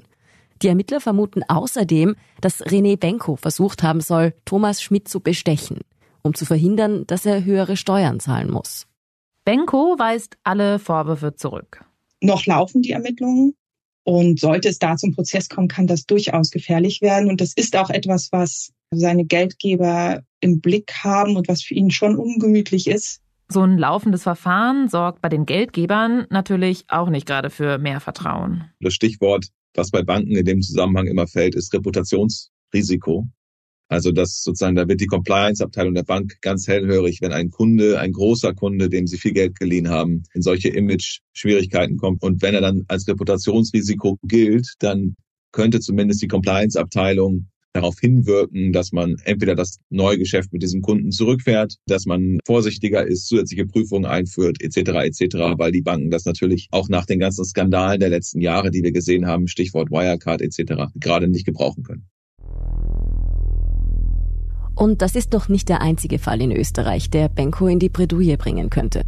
Die 0.62 0.68
Ermittler 0.68 1.00
vermuten 1.00 1.44
außerdem, 1.48 2.16
dass 2.42 2.66
René 2.66 2.98
Benko 2.98 3.36
versucht 3.36 3.84
haben 3.84 4.02
soll, 4.02 4.34
Thomas 4.44 4.82
Schmidt 4.82 5.08
zu 5.08 5.22
bestechen, 5.22 5.82
um 6.22 6.34
zu 6.34 6.46
verhindern, 6.46 7.06
dass 7.08 7.26
er 7.26 7.46
höhere 7.46 7.78
Steuern 7.78 8.20
zahlen 8.20 8.52
muss. 8.52 8.88
Benko 9.46 9.96
weist 9.98 10.38
alle 10.44 10.80
Vorwürfe 10.80 11.36
zurück. 11.36 11.86
Noch 12.22 12.46
laufen 12.46 12.82
die 12.82 12.92
Ermittlungen. 12.92 13.56
Und 14.08 14.40
sollte 14.40 14.70
es 14.70 14.80
da 14.80 14.96
zum 14.96 15.14
Prozess 15.14 15.50
kommen, 15.50 15.68
kann 15.68 15.86
das 15.86 16.06
durchaus 16.06 16.50
gefährlich 16.50 17.02
werden. 17.02 17.30
Und 17.30 17.42
das 17.42 17.52
ist 17.54 17.76
auch 17.76 17.90
etwas, 17.90 18.32
was 18.32 18.72
seine 18.90 19.26
Geldgeber 19.26 20.22
im 20.40 20.62
Blick 20.62 20.94
haben 21.04 21.36
und 21.36 21.50
was 21.50 21.62
für 21.62 21.74
ihn 21.74 21.92
schon 21.92 22.16
ungemütlich 22.16 22.88
ist. 22.88 23.20
So 23.50 23.62
ein 23.64 23.78
laufendes 23.78 24.24
Verfahren 24.24 24.88
sorgt 24.88 25.22
bei 25.22 25.28
den 25.28 25.46
Geldgebern 25.46 26.26
natürlich 26.30 26.86
auch 26.88 27.10
nicht 27.10 27.28
gerade 27.28 27.50
für 27.50 27.80
mehr 27.80 28.00
Vertrauen. 28.00 28.64
Das 28.80 28.94
Stichwort, 28.94 29.48
was 29.74 29.92
bei 29.92 30.04
Banken 30.04 30.38
in 30.38 30.46
dem 30.46 30.62
Zusammenhang 30.62 31.08
immer 31.08 31.28
fällt, 31.28 31.56
ist 31.56 31.74
Reputationsrisiko. 31.74 33.28
Also 33.90 34.12
das 34.12 34.44
sozusagen, 34.44 34.76
da 34.76 34.88
wird 34.88 35.00
die 35.00 35.08
Compliance-Abteilung 35.08 35.94
der 35.94 36.04
Bank 36.04 36.38
ganz 36.42 36.68
hellhörig, 36.68 37.22
wenn 37.22 37.32
ein 37.32 37.50
Kunde, 37.50 38.00
ein 38.00 38.12
großer 38.12 38.54
Kunde, 38.54 38.90
dem 38.90 39.08
sie 39.08 39.18
viel 39.18 39.34
Geld 39.34 39.58
geliehen 39.58 39.90
haben, 39.90 40.24
in 40.34 40.42
solche 40.42 40.70
Image-Schwierigkeiten 40.70 41.98
kommt. 41.98 42.22
Und 42.22 42.42
wenn 42.42 42.54
er 42.54 42.62
dann 42.62 42.84
als 42.90 43.08
Reputationsrisiko 43.08 44.18
gilt, 44.24 44.74
dann 44.80 45.16
könnte 45.54 45.80
zumindest 45.80 46.22
die 46.22 46.28
Compliance-Abteilung 46.28 47.48
darauf 47.74 48.00
hinwirken, 48.00 48.74
dass 48.74 48.92
man 48.92 49.16
entweder 49.24 49.56
das 49.56 49.78
neue 49.90 50.18
Geschäft 50.18 50.52
mit 50.52 50.64
diesem 50.64 50.82
Kunden 50.82 51.12
zurückfährt, 51.12 51.76
dass 51.86 52.06
man 52.06 52.40
vorsichtiger 52.46 53.06
ist, 53.06 53.28
zusätzliche 53.28 53.68
Prüfungen 53.68 54.06
einführt, 54.06 54.62
etc. 54.62 54.78
etc., 55.06 55.36
weil 55.58 55.72
die 55.72 55.82
Banken 55.82 56.10
das 56.10 56.26
natürlich 56.26 56.68
auch 56.72 56.90
nach 56.90 57.06
den 57.06 57.20
ganzen 57.20 57.46
Skandalen 57.46 58.00
der 58.00 58.10
letzten 58.10 58.42
Jahre, 58.42 58.72
die 58.72 58.84
wir 58.84 58.92
gesehen 58.92 59.28
haben, 59.28 59.48
Stichwort 59.48 59.92
Wirecard 59.92 60.42
etc., 60.42 60.92
gerade 60.96 61.28
nicht 61.28 61.46
gebrauchen 61.46 61.84
können. 61.84 62.08
Und 64.78 65.02
das 65.02 65.16
ist 65.16 65.34
doch 65.34 65.50
nicht 65.50 65.70
der 65.70 65.82
einzige 65.82 66.20
Fall 66.20 66.40
in 66.40 66.52
Österreich, 66.52 67.10
der 67.10 67.30
Benko 67.30 67.68
in 67.68 67.80
die 67.80 67.90
Bredouille 67.90 68.38
bringen 68.38 68.70
könnte. 68.70 69.02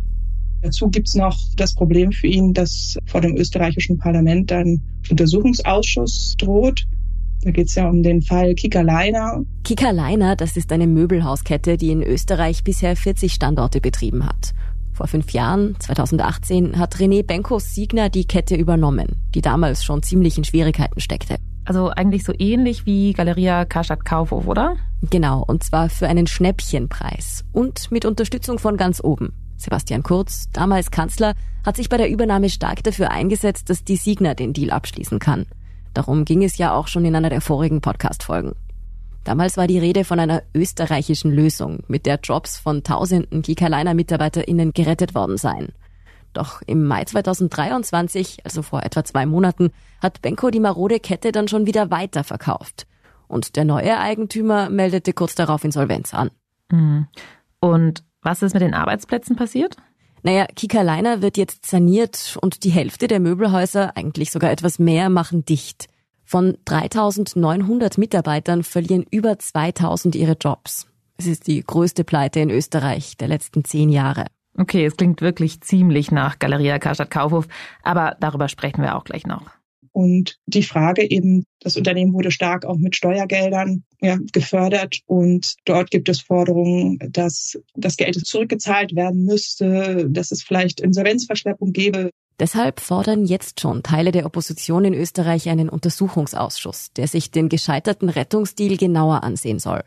Dazu 0.63 0.89
gibt's 0.89 1.13
noch 1.13 1.37
das 1.57 1.75
Problem 1.75 2.11
für 2.11 2.25
ihn, 2.25 2.55
dass 2.55 2.97
vor 3.05 3.21
dem 3.21 3.37
österreichischen 3.37 3.99
Parlament 3.99 4.51
ein 4.51 4.81
Untersuchungsausschuss 5.11 6.35
droht. 6.39 6.85
Da 7.43 7.51
geht's 7.51 7.75
ja 7.75 7.87
um 7.87 8.01
den 8.01 8.23
Fall 8.23 8.55
Kika 8.55 8.81
Leiner. 8.81 9.43
Kika 9.63 9.91
Leiner, 9.91 10.35
das 10.35 10.57
ist 10.57 10.71
eine 10.71 10.87
Möbelhauskette, 10.87 11.77
die 11.77 11.91
in 11.91 12.01
Österreich 12.01 12.63
bisher 12.63 12.95
40 12.95 13.31
Standorte 13.31 13.79
betrieben 13.79 14.25
hat. 14.25 14.53
Vor 14.93 15.07
fünf 15.07 15.31
Jahren, 15.31 15.75
2018, 15.79 16.79
hat 16.79 16.95
René 16.95 17.23
Benkos 17.23 17.75
Signer 17.75 18.09
die 18.09 18.25
Kette 18.25 18.55
übernommen, 18.55 19.17
die 19.35 19.41
damals 19.41 19.83
schon 19.83 20.01
ziemlich 20.01 20.37
in 20.37 20.43
Schwierigkeiten 20.43 20.99
steckte. 20.99 21.37
Also 21.69 21.89
eigentlich 21.89 22.23
so 22.23 22.33
ähnlich 22.35 22.87
wie 22.87 23.13
Galeria 23.13 23.63
Karstadt 23.63 24.03
Kaufhof, 24.03 24.47
oder? 24.47 24.77
Genau, 25.03 25.43
und 25.45 25.63
zwar 25.63 25.87
für 25.91 26.07
einen 26.07 26.25
Schnäppchenpreis 26.25 27.45
und 27.53 27.91
mit 27.91 28.05
Unterstützung 28.05 28.57
von 28.57 28.75
ganz 28.75 28.99
oben. 29.03 29.33
Sebastian 29.55 30.01
Kurz, 30.01 30.49
damals 30.51 30.89
Kanzler, 30.89 31.35
hat 31.63 31.75
sich 31.75 31.87
bei 31.87 31.97
der 31.97 32.09
Übernahme 32.09 32.49
stark 32.49 32.81
dafür 32.83 33.11
eingesetzt, 33.11 33.69
dass 33.69 33.83
die 33.83 33.97
Signer 33.97 34.33
den 34.33 34.51
Deal 34.51 34.71
abschließen 34.71 35.19
kann. 35.19 35.45
Darum 35.93 36.25
ging 36.25 36.43
es 36.43 36.57
ja 36.57 36.73
auch 36.73 36.87
schon 36.87 37.05
in 37.05 37.15
einer 37.15 37.29
der 37.29 37.39
vorigen 37.39 37.81
Podcast-Folgen. 37.81 38.55
Damals 39.23 39.55
war 39.55 39.67
die 39.67 39.77
Rede 39.77 40.05
von 40.05 40.19
einer 40.19 40.41
österreichischen 40.55 41.31
Lösung, 41.31 41.83
mit 41.87 42.07
der 42.07 42.19
Jobs 42.23 42.57
von 42.57 42.81
tausenden 42.81 43.43
Kika 43.43 43.69
MitarbeiterInnen 43.93 44.73
gerettet 44.73 45.13
worden 45.13 45.37
seien. 45.37 45.73
Doch 46.33 46.61
im 46.65 46.85
Mai 46.85 47.03
2023, 47.05 48.45
also 48.45 48.61
vor 48.61 48.83
etwa 48.83 49.03
zwei 49.03 49.25
Monaten, 49.25 49.71
hat 50.01 50.21
Benko 50.21 50.49
die 50.49 50.59
marode 50.59 50.99
Kette 50.99 51.31
dann 51.31 51.47
schon 51.47 51.65
wieder 51.65 51.91
weiterverkauft. 51.91 52.87
Und 53.27 53.55
der 53.55 53.65
neue 53.65 53.99
Eigentümer 53.99 54.69
meldete 54.69 55.13
kurz 55.13 55.35
darauf 55.35 55.63
Insolvenz 55.63 56.13
an. 56.13 56.31
Mhm. 56.71 57.07
Und 57.59 58.03
was 58.21 58.41
ist 58.41 58.53
mit 58.53 58.61
den 58.61 58.73
Arbeitsplätzen 58.73 59.35
passiert? 59.35 59.77
Naja, 60.23 60.45
Kika 60.53 60.81
Leiner 60.81 61.21
wird 61.21 61.37
jetzt 61.37 61.65
saniert 61.65 62.37
und 62.41 62.63
die 62.63 62.71
Hälfte 62.71 63.07
der 63.07 63.19
Möbelhäuser, 63.19 63.95
eigentlich 63.95 64.31
sogar 64.31 64.51
etwas 64.51 64.79
mehr, 64.79 65.09
machen 65.09 65.45
dicht. 65.45 65.87
Von 66.25 66.57
3900 66.65 67.97
Mitarbeitern 67.97 68.63
verlieren 68.63 69.05
über 69.09 69.39
2000 69.39 70.15
ihre 70.15 70.37
Jobs. 70.39 70.87
Es 71.17 71.25
ist 71.25 71.47
die 71.47 71.63
größte 71.63 72.03
Pleite 72.03 72.39
in 72.39 72.49
Österreich 72.49 73.17
der 73.17 73.27
letzten 73.29 73.63
zehn 73.63 73.89
Jahre. 73.89 74.25
Okay, 74.57 74.85
es 74.85 74.97
klingt 74.97 75.21
wirklich 75.21 75.61
ziemlich 75.61 76.11
nach 76.11 76.39
Galeria 76.39 76.79
Karstadt 76.79 77.11
Kaufhof, 77.11 77.47
aber 77.83 78.17
darüber 78.19 78.49
sprechen 78.49 78.81
wir 78.81 78.95
auch 78.95 79.03
gleich 79.03 79.25
noch. 79.25 79.51
Und 79.91 80.37
die 80.45 80.63
Frage 80.63 81.09
eben, 81.09 81.43
das 81.59 81.75
Unternehmen 81.75 82.13
wurde 82.13 82.31
stark 82.31 82.65
auch 82.65 82.77
mit 82.77 82.95
Steuergeldern 82.95 83.83
ja, 84.01 84.17
gefördert 84.31 84.99
und 85.07 85.55
dort 85.65 85.91
gibt 85.91 86.09
es 86.09 86.21
Forderungen, 86.21 86.99
dass 87.09 87.59
das 87.75 87.97
Geld 87.97 88.15
zurückgezahlt 88.25 88.95
werden 88.95 89.25
müsste, 89.25 90.07
dass 90.09 90.31
es 90.31 90.43
vielleicht 90.43 90.79
Insolvenzverschleppung 90.79 91.73
gäbe. 91.73 92.11
Deshalb 92.39 92.79
fordern 92.79 93.25
jetzt 93.25 93.59
schon 93.59 93.83
Teile 93.83 94.11
der 94.11 94.25
Opposition 94.25 94.85
in 94.85 94.93
Österreich 94.93 95.49
einen 95.49 95.67
Untersuchungsausschuss, 95.67 96.93
der 96.93 97.07
sich 97.07 97.31
den 97.31 97.49
gescheiterten 97.49 98.07
Rettungsdeal 98.07 98.77
genauer 98.77 99.23
ansehen 99.23 99.59
soll. 99.59 99.83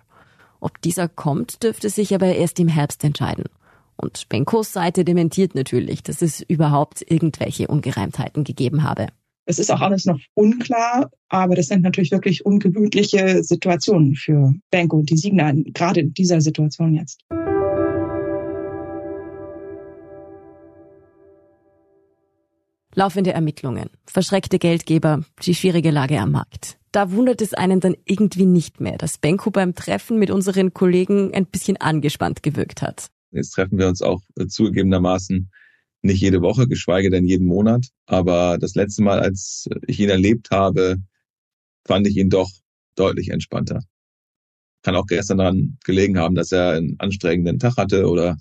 Ob 0.60 0.80
dieser 0.82 1.08
kommt, 1.08 1.62
dürfte 1.62 1.88
sich 1.88 2.14
aber 2.14 2.34
erst 2.34 2.60
im 2.60 2.68
Herbst 2.68 3.02
entscheiden. 3.04 3.44
Und 4.02 4.28
Benkos 4.28 4.72
Seite 4.72 5.04
dementiert 5.04 5.54
natürlich, 5.54 6.02
dass 6.02 6.22
es 6.22 6.40
überhaupt 6.40 7.04
irgendwelche 7.08 7.68
Ungereimtheiten 7.68 8.42
gegeben 8.42 8.82
habe. 8.82 9.06
Es 9.46 9.60
ist 9.60 9.70
auch 9.70 9.80
alles 9.80 10.06
noch 10.06 10.18
unklar, 10.34 11.10
aber 11.28 11.54
das 11.54 11.68
sind 11.68 11.82
natürlich 11.82 12.10
wirklich 12.10 12.44
ungewöhnliche 12.44 13.44
Situationen 13.44 14.16
für 14.16 14.54
Benko 14.70 14.98
und 14.98 15.10
die 15.10 15.16
Signa, 15.16 15.52
gerade 15.52 16.00
in 16.00 16.14
dieser 16.14 16.40
Situation 16.40 16.94
jetzt. 16.94 17.20
Laufende 22.94 23.32
Ermittlungen, 23.32 23.88
verschreckte 24.04 24.58
Geldgeber, 24.58 25.24
die 25.44 25.54
schwierige 25.54 25.92
Lage 25.92 26.20
am 26.20 26.32
Markt. 26.32 26.76
Da 26.90 27.12
wundert 27.12 27.40
es 27.40 27.54
einen 27.54 27.80
dann 27.80 27.96
irgendwie 28.04 28.46
nicht 28.46 28.80
mehr, 28.80 28.98
dass 28.98 29.16
Benko 29.16 29.50
beim 29.50 29.74
Treffen 29.74 30.18
mit 30.18 30.30
unseren 30.30 30.74
Kollegen 30.74 31.32
ein 31.32 31.46
bisschen 31.46 31.78
angespannt 31.78 32.42
gewirkt 32.42 32.82
hat. 32.82 33.10
Jetzt 33.32 33.50
treffen 33.50 33.78
wir 33.78 33.88
uns 33.88 34.02
auch 34.02 34.20
äh, 34.38 34.46
zugegebenermaßen 34.46 35.50
nicht 36.02 36.20
jede 36.20 36.42
Woche, 36.42 36.66
geschweige 36.66 37.10
denn 37.10 37.26
jeden 37.26 37.46
Monat. 37.46 37.86
Aber 38.06 38.58
das 38.58 38.74
letzte 38.74 39.02
Mal, 39.02 39.20
als 39.20 39.68
ich 39.86 40.00
ihn 40.00 40.10
erlebt 40.10 40.50
habe, 40.50 40.96
fand 41.86 42.06
ich 42.06 42.16
ihn 42.16 42.30
doch 42.30 42.50
deutlich 42.96 43.30
entspannter. 43.30 43.80
Kann 44.82 44.96
auch 44.96 45.06
gestern 45.06 45.38
daran 45.38 45.78
gelegen 45.84 46.18
haben, 46.18 46.34
dass 46.34 46.52
er 46.52 46.72
einen 46.72 46.96
anstrengenden 46.98 47.58
Tag 47.58 47.76
hatte 47.76 48.08
oder 48.08 48.36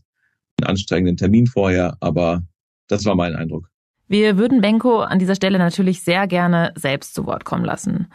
einen 0.57 0.69
anstrengenden 0.69 1.17
Termin 1.17 1.48
vorher, 1.48 1.98
aber 2.00 2.43
das 2.88 3.05
war 3.05 3.15
mein 3.15 3.36
Eindruck. 3.36 3.69
Wir 4.07 4.38
würden 4.38 4.60
Benko 4.60 5.00
an 5.00 5.19
dieser 5.19 5.36
Stelle 5.36 5.57
natürlich 5.57 6.01
sehr 6.01 6.27
gerne 6.27 6.74
selbst 6.75 7.13
zu 7.13 7.25
Wort 7.25 7.45
kommen 7.45 7.63
lassen 7.63 8.07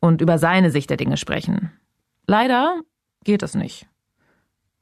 und 0.00 0.20
über 0.20 0.38
seine 0.38 0.70
Sicht 0.70 0.90
der 0.90 0.96
Dinge 0.96 1.16
sprechen. 1.16 1.70
Leider 2.26 2.80
geht 3.22 3.42
es 3.42 3.54
nicht. 3.54 3.86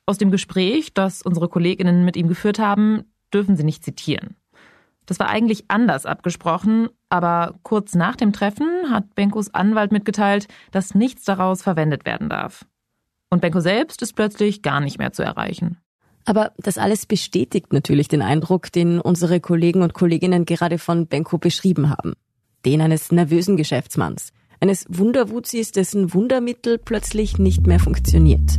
Aus 0.06 0.18
dem 0.18 0.30
Gespräch, 0.30 0.92
das 0.94 1.22
unsere 1.22 1.48
Kolleginnen 1.48 2.04
mit 2.04 2.16
ihm 2.16 2.28
geführt 2.28 2.58
haben, 2.58 3.04
dürfen 3.32 3.56
sie 3.56 3.64
nicht 3.64 3.84
zitieren. 3.84 4.36
Das 5.06 5.18
war 5.18 5.28
eigentlich 5.28 5.64
anders 5.68 6.06
abgesprochen, 6.06 6.88
aber 7.08 7.54
kurz 7.62 7.94
nach 7.94 8.16
dem 8.16 8.32
Treffen 8.32 8.90
hat 8.90 9.14
Benkos 9.14 9.52
Anwalt 9.52 9.92
mitgeteilt, 9.92 10.48
dass 10.70 10.94
nichts 10.94 11.24
daraus 11.24 11.62
verwendet 11.62 12.06
werden 12.06 12.28
darf. 12.28 12.64
Und 13.30 13.40
Benko 13.40 13.60
selbst 13.60 14.02
ist 14.02 14.14
plötzlich 14.14 14.62
gar 14.62 14.80
nicht 14.80 14.98
mehr 14.98 15.12
zu 15.12 15.22
erreichen. 15.22 15.78
Aber 16.24 16.52
das 16.58 16.78
alles 16.78 17.06
bestätigt 17.06 17.72
natürlich 17.72 18.06
den 18.08 18.22
Eindruck, 18.22 18.70
den 18.70 19.00
unsere 19.00 19.40
Kollegen 19.40 19.82
und 19.82 19.94
Kolleginnen 19.94 20.44
gerade 20.44 20.78
von 20.78 21.06
Benko 21.06 21.38
beschrieben 21.38 21.90
haben. 21.90 22.12
Den 22.64 22.80
eines 22.80 23.10
nervösen 23.10 23.56
Geschäftsmanns, 23.56 24.32
eines 24.60 24.84
Wunderwuzis, 24.88 25.72
dessen 25.72 26.14
Wundermittel 26.14 26.78
plötzlich 26.78 27.38
nicht 27.38 27.66
mehr 27.66 27.80
funktioniert. 27.80 28.56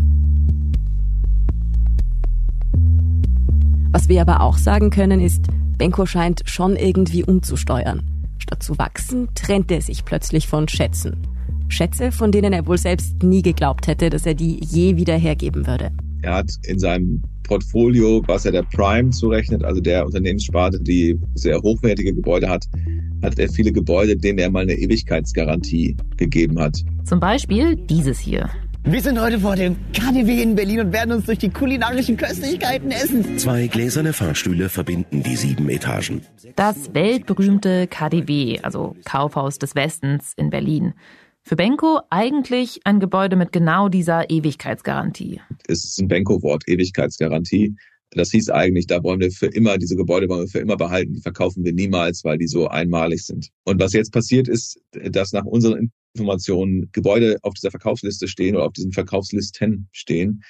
Was 3.94 4.10
wir 4.10 4.22
aber 4.22 4.42
auch 4.42 4.58
sagen 4.58 4.90
können 4.90 5.22
ist, 5.22 5.46
Benko 5.78 6.08
scheint 6.08 6.42
schon 6.46 6.76
irgendwie 6.76 7.24
umzusteuern. 7.24 8.02
Statt 8.40 8.64
zu 8.64 8.80
wachsen, 8.80 9.28
trennt 9.36 9.72
er 9.72 9.82
sich 9.82 10.04
plötzlich 10.04 10.48
von 10.48 10.68
Schätzen. 10.68 11.28
Schätze, 11.70 12.12
von 12.12 12.32
denen 12.32 12.54
er 12.54 12.66
wohl 12.66 12.80
selbst 12.80 13.22
nie 13.22 13.44
geglaubt 13.44 13.86
hätte, 13.86 14.10
dass 14.10 14.26
er 14.26 14.34
die 14.34 14.60
je 14.66 14.96
wieder 14.96 15.16
hergeben 15.16 15.68
würde. 15.68 15.92
Er 16.24 16.34
hat 16.34 16.52
in 16.66 16.80
seinem 16.80 17.22
Portfolio, 17.44 18.24
was 18.26 18.46
er 18.46 18.52
der 18.52 18.64
Prime 18.64 19.12
zurechnet, 19.12 19.64
also 19.64 19.80
der 19.80 20.06
Unternehmenssparte, 20.08 20.82
die 20.82 21.20
sehr 21.36 21.62
hochwertige 21.62 22.16
Gebäude 22.16 22.50
hat, 22.50 22.66
hat 23.22 23.38
er 23.38 23.48
viele 23.48 23.72
Gebäude, 23.72 24.18
denen 24.18 24.40
er 24.40 24.50
mal 24.50 24.64
eine 24.64 24.74
Ewigkeitsgarantie 24.74 25.96
gegeben 26.18 26.60
hat. 26.60 26.80
Zum 27.04 27.20
Beispiel 27.20 27.76
dieses 27.76 28.18
hier. 28.18 28.50
Wir 28.86 29.02
sind 29.02 29.18
heute 29.18 29.40
vor 29.40 29.56
dem 29.56 29.78
KDW 29.94 30.42
in 30.42 30.56
Berlin 30.56 30.82
und 30.82 30.92
werden 30.92 31.14
uns 31.14 31.26
durch 31.26 31.38
die 31.38 31.50
kulinarischen 31.50 32.18
Köstlichkeiten 32.18 32.92
essen. 32.92 33.38
Zwei 33.38 33.68
gläserne 33.68 34.12
Fahrstühle 34.12 34.68
verbinden 34.68 35.24
die 35.24 35.38
sieben 35.38 35.70
Etagen. 35.70 36.22
Das 36.58 36.94
weltberühmte 36.94 37.88
KDW, 37.88 38.60
also 38.62 38.98
Kaufhaus 39.06 39.58
des 39.58 39.76
Westens 39.76 40.34
in 40.36 40.50
Berlin. 40.50 40.96
Für 41.44 41.56
Benko 41.56 42.02
eigentlich 42.10 42.82
ein 42.84 43.00
Gebäude 43.00 43.38
mit 43.38 43.54
genau 43.54 43.88
dieser 43.88 44.30
Ewigkeitsgarantie. 44.30 45.40
Es 45.66 45.86
ist 45.86 46.02
ein 46.02 46.10
Benko-Wort, 46.10 46.68
Ewigkeitsgarantie. 46.68 47.78
Das 48.12 48.32
hieß 48.32 48.50
eigentlich, 48.50 48.88
da 48.88 49.02
wollen 49.02 49.22
wir 49.22 49.32
für 49.32 49.48
immer, 49.48 49.78
diese 49.78 49.96
Gebäude 49.96 50.28
wollen 50.28 50.42
wir 50.42 50.50
für 50.50 50.60
immer 50.60 50.76
behalten, 50.76 51.14
die 51.14 51.22
verkaufen 51.22 51.64
wir 51.64 51.72
niemals, 51.72 52.26
weil 52.26 52.38
die 52.38 52.48
so 52.48 52.68
einmalig 52.68 53.26
sind. 53.26 53.48
Und 53.64 53.80
was 53.80 53.94
jetzt 53.94 54.12
passiert 54.12 54.50
ist, 54.50 54.82
dass 54.92 55.32
nach 55.32 55.46
unseren 55.46 55.94
Informationen 56.14 56.90
Gebäude 56.92 57.38
auf 57.42 57.54
dieser 57.54 57.72
Verkaufsliste 57.72 58.28
stehen 58.28 58.56
oder 58.56 58.66
auf 58.66 58.74
diesen 58.74 58.92
Verkaufslisten 58.92 59.88
stehen, 59.92 60.44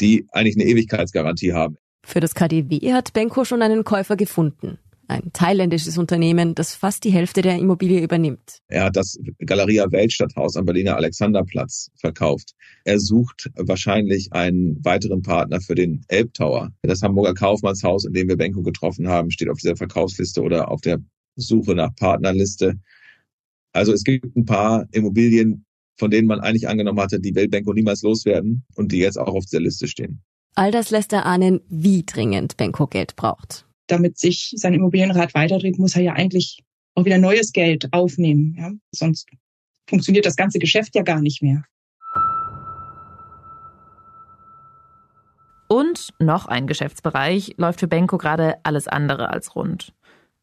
die 0.00 0.26
eigentlich 0.32 0.56
eine 0.56 0.64
Ewigkeitsgarantie 0.64 1.52
haben. 1.52 1.76
Für 2.04 2.20
das 2.20 2.34
KDW 2.34 2.92
hat 2.92 3.12
Benko 3.12 3.44
schon 3.44 3.62
einen 3.62 3.84
Käufer 3.84 4.16
gefunden 4.16 4.78
ein 5.08 5.32
thailändisches 5.32 5.96
Unternehmen, 5.96 6.54
das 6.54 6.74
fast 6.74 7.02
die 7.04 7.10
Hälfte 7.10 7.40
der 7.40 7.58
Immobilie 7.58 8.00
übernimmt. 8.00 8.60
Er 8.68 8.84
hat 8.84 8.96
das 8.96 9.18
Galeria 9.38 9.90
Weltstadthaus 9.90 10.56
am 10.56 10.66
Berliner 10.66 10.96
Alexanderplatz 10.96 11.90
verkauft. 11.96 12.52
Er 12.84 13.00
sucht 13.00 13.50
wahrscheinlich 13.56 14.32
einen 14.32 14.84
weiteren 14.84 15.22
Partner 15.22 15.60
für 15.60 15.74
den 15.74 16.02
Elbtower. 16.08 16.70
Das 16.82 17.02
Hamburger 17.02 17.34
Kaufmannshaus, 17.34 18.04
in 18.04 18.12
dem 18.12 18.28
wir 18.28 18.36
Benko 18.36 18.62
getroffen 18.62 19.08
haben, 19.08 19.30
steht 19.30 19.48
auf 19.48 19.58
dieser 19.58 19.76
Verkaufsliste 19.76 20.42
oder 20.42 20.70
auf 20.70 20.82
der 20.82 20.98
Suche 21.36 21.74
nach 21.74 21.94
Partnerliste. 21.96 22.74
Also 23.78 23.92
es 23.92 24.04
gibt 24.04 24.36
ein 24.36 24.44
paar 24.44 24.86
Immobilien, 24.92 25.64
von 25.96 26.10
denen 26.10 26.28
man 26.28 26.40
eigentlich 26.40 26.68
angenommen 26.68 27.00
hatte, 27.00 27.18
die 27.18 27.34
will 27.34 27.48
Benko 27.48 27.72
niemals 27.72 28.02
loswerden 28.02 28.64
und 28.74 28.92
die 28.92 28.98
jetzt 28.98 29.18
auch 29.18 29.34
auf 29.34 29.44
dieser 29.44 29.60
Liste 29.60 29.88
stehen. 29.88 30.20
All 30.54 30.70
das 30.70 30.90
lässt 30.90 31.12
erahnen, 31.12 31.60
wie 31.68 32.04
dringend 32.04 32.56
Benko 32.56 32.86
Geld 32.86 33.16
braucht 33.16 33.68
damit 33.88 34.18
sich 34.18 34.52
sein 34.54 34.74
Immobilienrat 34.74 35.34
weiterdreht, 35.34 35.78
muss 35.78 35.96
er 35.96 36.02
ja 36.02 36.12
eigentlich 36.12 36.62
auch 36.94 37.04
wieder 37.04 37.18
neues 37.18 37.52
Geld 37.52 37.92
aufnehmen. 37.92 38.54
Ja? 38.56 38.70
Sonst 38.92 39.28
funktioniert 39.88 40.26
das 40.26 40.36
ganze 40.36 40.58
Geschäft 40.58 40.94
ja 40.94 41.02
gar 41.02 41.20
nicht 41.20 41.42
mehr. 41.42 41.64
Und 45.68 46.10
noch 46.18 46.46
ein 46.46 46.66
Geschäftsbereich 46.66 47.54
läuft 47.58 47.80
für 47.80 47.88
Benko 47.88 48.16
gerade 48.16 48.56
alles 48.62 48.88
andere 48.88 49.28
als 49.28 49.54
rund. 49.54 49.92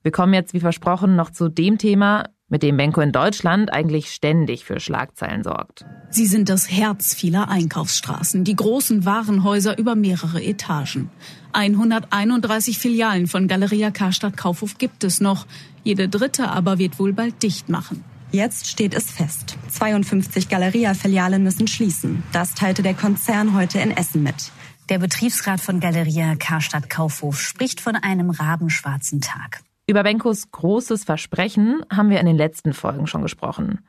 Wir 0.04 0.12
kommen 0.12 0.36
jetzt, 0.36 0.54
wie 0.54 0.60
versprochen, 0.60 1.15
noch 1.15 1.32
zu 1.32 1.50
dem 1.50 1.80
Thema, 1.80 2.26
mit 2.47 2.63
dem 2.63 2.77
Benko 2.77 3.01
in 3.01 3.12
Deutschland 3.12 3.73
eigentlich 3.73 4.12
ständig 4.12 4.65
für 4.65 4.79
Schlagzeilen 4.79 5.43
sorgt. 5.43 5.86
Sie 6.10 6.27
sind 6.27 6.49
das 6.49 6.69
Herz 6.69 7.13
vieler 7.13 7.49
Einkaufsstraßen, 7.49 8.43
die 8.43 8.55
großen 8.55 9.05
Warenhäuser 9.05 9.77
über 9.77 9.95
mehrere 9.95 10.43
Etagen. 10.43 11.10
131 11.53 12.77
Filialen 12.77 13.27
von 13.27 13.47
Galeria 13.47 13.91
Karstadt 13.91 14.38
Kaufhof 14.38 14.77
gibt 14.77 15.03
es 15.03 15.21
noch. 15.21 15.47
Jede 15.84 16.08
dritte 16.08 16.49
aber 16.49 16.77
wird 16.77 16.99
wohl 16.99 17.13
bald 17.13 17.41
dicht 17.41 17.69
machen. 17.69 18.03
Jetzt 18.31 18.67
steht 18.67 18.93
es 18.93 19.10
fest. 19.12 19.58
52 19.69 20.49
Galeria-Filialen 20.49 21.43
müssen 21.43 21.67
schließen. 21.67 22.23
Das 22.34 22.53
teilte 22.53 22.84
der 22.84 22.93
Konzern 22.93 23.55
heute 23.55 23.79
in 23.79 23.91
Essen 23.91 24.23
mit. 24.23 24.51
Der 24.89 24.99
Betriebsrat 24.99 25.62
von 25.62 25.79
Galeria 25.79 26.36
Karstadt 26.36 26.89
Kaufhof 26.89 27.39
spricht 27.39 27.81
von 27.81 27.95
einem 27.95 28.29
rabenschwarzen 28.29 29.21
Tag. 29.21 29.64
Über 29.88 30.02
Benkos 30.02 30.50
großes 30.52 31.04
Versprechen 31.04 31.84
haben 31.91 32.10
wir 32.10 32.19
in 32.19 32.26
den 32.26 32.38
letzten 32.38 32.74
Folgen 32.74 33.06
schon 33.06 33.21
gesprochen, 33.21 33.82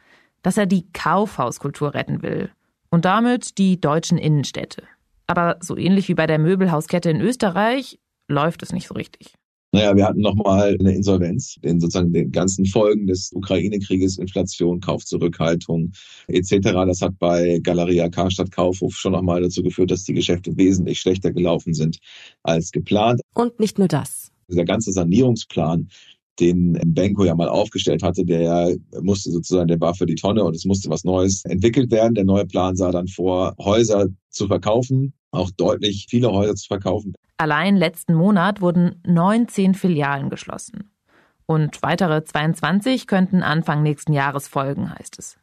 dass 0.43 0.59
er 0.59 0.67
die 0.67 0.85
Kaufhauskultur 0.93 1.95
retten 1.95 2.21
will 2.21 2.51
und 2.91 3.07
damit 3.07 3.57
die 3.57 3.81
deutschen 3.81 4.19
Innenstädte. 4.19 4.83
Aber 5.27 5.57
so 5.61 5.75
ähnlich 5.75 6.09
wie 6.09 6.15
bei 6.15 6.27
der 6.27 6.39
Möbelhauskette 6.39 7.09
in 7.09 7.23
Österreich 7.23 7.99
läuft 8.29 8.63
es 8.63 8.73
nicht 8.73 8.89
so 8.89 8.95
richtig. 8.95 9.33
Naja, 9.73 9.97
wir 9.97 10.05
hatten 10.05 10.21
nochmal 10.21 10.77
eine 10.79 10.95
Insolvenz 10.95 11.57
in 11.63 11.81
sozusagen 11.81 12.13
den 12.13 12.31
ganzen 12.31 12.67
Folgen 12.67 13.07
des 13.07 13.33
Ukraine-Krieges, 13.33 14.19
Inflation, 14.19 14.81
Kaufzurückhaltung 14.81 15.93
etc. 16.29 16.59
Das 16.87 17.01
hat 17.01 17.19
bei 17.19 17.59
Galeria 17.63 18.11
Karstadt 18.11 18.53
Kaufhof 18.53 18.95
schon 18.95 19.13
nochmal 19.13 19.41
dazu 19.41 19.63
geführt, 19.63 19.91
dass 19.91 20.05
die 20.05 20.15
Geschäfte 20.15 20.57
wesentlich 20.59 21.01
schlechter 21.01 21.33
gelaufen 21.33 21.73
sind 21.73 21.99
als 22.43 22.71
geplant. 22.71 23.23
Und 23.35 23.61
nicht 23.61 23.79
nur 23.79 23.89
das. 23.89 24.26
Dieser 24.49 24.65
ganze 24.65 24.93
Sanierungsplan, 24.93 25.89
den 26.39 26.79
Benko 26.85 27.25
ja 27.25 27.35
mal 27.35 27.49
aufgestellt 27.49 28.03
hatte, 28.03 28.25
der 28.25 28.77
musste 29.01 29.31
sozusagen, 29.31 29.69
der 29.69 29.81
war 29.81 29.95
für 29.95 30.07
die 30.07 30.15
Tonne 30.15 30.45
und 30.45 30.55
es 30.55 30.65
musste 30.65 30.91
was 30.91 31.05
Neues 31.05 31.45
entwickelt 31.47 31.91
werden. 31.91 32.15
Der 32.15 32.25
neue 32.25 32.47
Plan 32.47 32.77
sah 32.77 32.91
dann 32.91 33.09
vor, 33.09 33.55
Häuser 33.59 34.09
zu 34.29 34.47
verkaufen, 34.47 35.15
auch 35.31 35.51
deutlich 35.51 36.07
viele 36.11 36.31
Häuser 36.31 36.55
zu 36.55 36.67
verkaufen. 36.67 37.15
Allein 37.39 37.77
letzten 37.77 38.15
Monat 38.15 38.61
wurden 38.61 39.01
19 39.07 39.75
Filialen 39.75 40.31
geschlossen. 40.31 40.91
Und 41.47 41.83
weitere 41.83 42.25
22 42.25 43.07
könnten 43.07 43.43
Anfang 43.43 43.83
nächsten 43.83 44.13
Jahres 44.13 44.49
folgen, 44.49 44.93
heißt 44.93 45.19
es. 45.19 45.39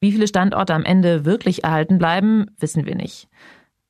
Wie 0.00 0.12
viele 0.12 0.28
Standorte 0.28 0.74
am 0.74 0.84
Ende 0.84 1.24
wirklich 1.24 1.64
erhalten 1.64 1.98
bleiben, 1.98 2.46
wissen 2.58 2.84
wir 2.86 2.94
nicht. 2.94 3.28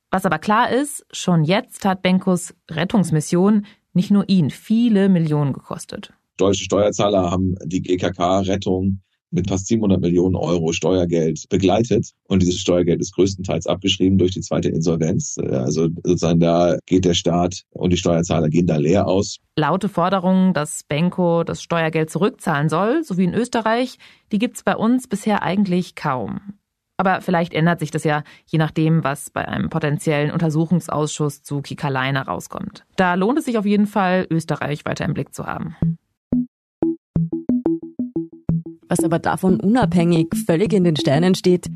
Was 0.09 0.25
aber 0.25 0.39
klar 0.39 0.71
ist, 0.71 1.05
schon 1.11 1.43
jetzt 1.43 1.83
hat 1.83 2.01
Benkos 2.01 2.55
Rettungsmission 2.71 3.65
nicht 3.93 4.11
nur 4.11 4.27
ihn 4.27 4.49
viele 4.49 5.09
Millionen 5.09 5.53
gekostet. 5.53 6.13
Deutsche 6.37 6.63
Steuerzahler 6.63 7.31
haben 7.31 7.55
die 7.65 7.81
GKK-Rettung 7.81 9.01
mit 9.31 9.49
fast 9.49 9.67
700 9.67 9.99
Millionen 9.99 10.35
Euro 10.35 10.71
Steuergeld 10.71 11.49
begleitet. 11.49 12.11
Und 12.27 12.41
dieses 12.41 12.59
Steuergeld 12.59 13.01
ist 13.01 13.13
größtenteils 13.13 13.67
abgeschrieben 13.67 14.17
durch 14.17 14.31
die 14.31 14.41
zweite 14.41 14.69
Insolvenz. 14.69 15.37
Also 15.37 15.89
sozusagen 16.03 16.39
da 16.39 16.77
geht 16.85 17.05
der 17.05 17.13
Staat 17.13 17.63
und 17.71 17.91
die 17.91 17.97
Steuerzahler 17.97 18.49
gehen 18.49 18.67
da 18.67 18.77
leer 18.77 19.07
aus. 19.07 19.37
Laute 19.55 19.89
Forderungen, 19.89 20.53
dass 20.53 20.83
Benko 20.87 21.43
das 21.43 21.61
Steuergeld 21.61 22.09
zurückzahlen 22.09 22.69
soll, 22.69 23.03
so 23.03 23.17
wie 23.17 23.25
in 23.25 23.33
Österreich, 23.33 23.97
die 24.31 24.39
gibt's 24.39 24.63
bei 24.63 24.75
uns 24.75 25.07
bisher 25.07 25.43
eigentlich 25.43 25.95
kaum. 25.95 26.39
Aber 26.97 27.21
vielleicht 27.21 27.53
ändert 27.53 27.79
sich 27.79 27.91
das 27.91 28.03
ja, 28.03 28.23
je 28.47 28.57
nachdem, 28.57 29.03
was 29.03 29.29
bei 29.29 29.47
einem 29.47 29.69
potenziellen 29.69 30.31
Untersuchungsausschuss 30.31 31.43
zu 31.43 31.61
Kikaleiner 31.61 32.23
rauskommt. 32.23 32.85
Da 32.95 33.13
lohnt 33.13 33.37
es 33.37 33.45
sich 33.45 33.59
auf 33.59 33.65
jeden 33.65 33.85
Fall, 33.85 34.25
Österreich 34.31 34.83
weiter 34.83 35.05
im 35.05 35.13
Blick 35.13 35.33
zu 35.33 35.45
haben. 35.45 35.75
Was 38.89 39.03
aber 39.03 39.19
davon 39.19 39.59
unabhängig 39.59 40.29
völlig 40.45 40.73
in 40.73 40.83
den 40.83 40.95
Sternen 40.95 41.35
steht, 41.35 41.69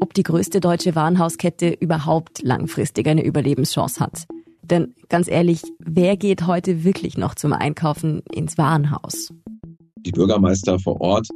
ob 0.00 0.14
die 0.14 0.22
größte 0.22 0.60
deutsche 0.60 0.94
Warenhauskette 0.94 1.70
überhaupt 1.70 2.42
langfristig 2.42 3.08
eine 3.08 3.24
Überlebenschance 3.24 3.98
hat. 3.98 4.26
Denn 4.62 4.94
ganz 5.08 5.28
ehrlich, 5.28 5.62
wer 5.80 6.16
geht 6.16 6.46
heute 6.46 6.84
wirklich 6.84 7.18
noch 7.18 7.34
zum 7.34 7.52
Einkaufen 7.52 8.22
ins 8.32 8.58
Warenhaus? 8.58 9.32
Die 9.96 10.12
Bürgermeister 10.12 10.78
vor 10.78 11.00
Ort 11.00 11.28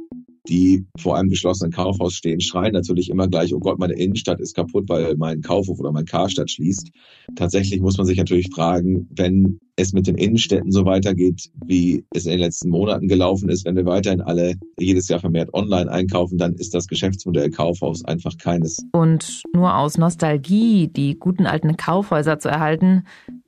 die 0.47 0.85
vor 0.97 1.17
einem 1.17 1.29
geschlossenen 1.29 1.71
Kaufhaus 1.71 2.13
stehen, 2.13 2.41
schreien 2.41 2.73
natürlich 2.73 3.09
immer 3.09 3.27
gleich, 3.27 3.53
oh 3.53 3.59
Gott, 3.59 3.79
meine 3.79 3.93
Innenstadt 3.93 4.41
ist 4.41 4.55
kaputt, 4.55 4.89
weil 4.89 5.15
mein 5.15 5.41
Kaufhof 5.41 5.79
oder 5.79 5.91
mein 5.91 6.05
Karstadt 6.05 6.51
schließt. 6.51 6.89
Tatsächlich 7.35 7.79
muss 7.79 7.97
man 7.97 8.05
sich 8.05 8.17
natürlich 8.17 8.49
fragen, 8.53 9.07
wenn 9.15 9.59
es 9.77 9.93
mit 9.93 10.05
den 10.05 10.15
Innenstädten 10.15 10.71
so 10.71 10.85
weitergeht, 10.85 11.49
wie 11.65 12.05
es 12.13 12.25
in 12.25 12.31
den 12.31 12.41
letzten 12.41 12.69
Monaten 12.69 13.07
gelaufen 13.07 13.49
ist, 13.49 13.65
wenn 13.65 13.75
wir 13.75 13.85
weiterhin 13.85 14.21
alle 14.21 14.55
jedes 14.77 15.07
Jahr 15.07 15.19
vermehrt 15.19 15.53
online 15.53 15.89
einkaufen, 15.89 16.37
dann 16.37 16.53
ist 16.53 16.73
das 16.73 16.87
Geschäftsmodell 16.87 17.49
Kaufhaus 17.49 18.03
einfach 18.05 18.37
keines. 18.37 18.79
Und 18.91 19.43
nur 19.55 19.75
aus 19.77 19.97
Nostalgie 19.97 20.89
die 20.89 21.17
guten 21.17 21.45
alten 21.45 21.77
Kaufhäuser 21.77 22.37
zu 22.39 22.49
erhalten, 22.49 23.03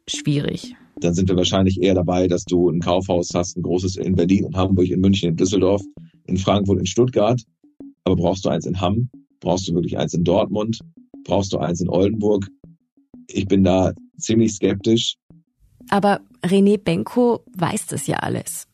schwierig 0.08 0.76
dann 1.02 1.14
sind 1.14 1.28
wir 1.28 1.36
wahrscheinlich 1.36 1.82
eher 1.82 1.94
dabei, 1.94 2.28
dass 2.28 2.46
du 2.46 2.70
ein 2.70 2.80
Kaufhaus 2.80 3.32
hast, 3.34 3.58
ein 3.58 3.64
großes 3.64 3.98
in 3.98 4.16
Berlin, 4.16 4.46
in 4.46 4.56
Hamburg, 4.56 4.90
in 4.90 5.02
München, 5.02 5.30
in 5.30 5.36
Düsseldorf, 5.36 5.82
in 6.26 6.38
Frankfurt, 6.38 6.80
in 6.80 6.86
Stuttgart. 6.86 7.42
Aber 8.04 8.16
brauchst 8.16 8.46
du 8.46 8.50
eins 8.50 8.66
in 8.66 8.80
Hamm? 8.80 9.10
Brauchst 9.40 9.68
du 9.68 9.74
wirklich 9.74 9.98
eins 9.98 10.14
in 10.14 10.24
Dortmund? 10.24 10.80
Brauchst 11.24 11.54
du 11.54 11.58
eins 11.58 11.82
in 11.82 11.90
Oldenburg? 11.90 12.48
Ich 13.28 13.48
bin 13.48 13.64
da 13.64 13.94
ziemlich 14.18 14.54
skeptisch. 14.54 15.18
Aber 15.90 16.22
René 16.44 16.78
Benko 16.78 17.44
weiß 17.58 17.88
das 17.88 18.08
ja 18.08 18.18
alles. 18.18 18.68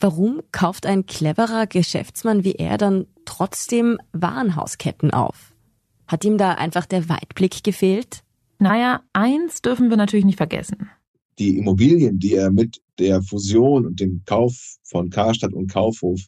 Warum 0.00 0.40
kauft 0.52 0.86
ein 0.86 1.06
cleverer 1.06 1.66
Geschäftsmann 1.66 2.44
wie 2.44 2.52
er 2.52 2.78
dann 2.78 3.06
trotzdem 3.24 3.98
Warenhausketten 4.12 5.10
auf? 5.10 5.54
Hat 6.06 6.24
ihm 6.24 6.38
da 6.38 6.52
einfach 6.54 6.86
der 6.86 7.08
Weitblick 7.08 7.64
gefehlt? 7.64 8.22
Naja, 8.60 9.02
eins 9.12 9.60
dürfen 9.60 9.90
wir 9.90 9.96
natürlich 9.96 10.24
nicht 10.24 10.38
vergessen. 10.38 10.88
Die 11.38 11.58
Immobilien, 11.58 12.18
die 12.18 12.34
er 12.34 12.50
mit 12.50 12.80
der 12.98 13.22
Fusion 13.22 13.86
und 13.86 14.00
dem 14.00 14.22
Kauf 14.24 14.76
von 14.82 15.10
Karstadt 15.10 15.52
und 15.52 15.70
Kaufhof 15.70 16.20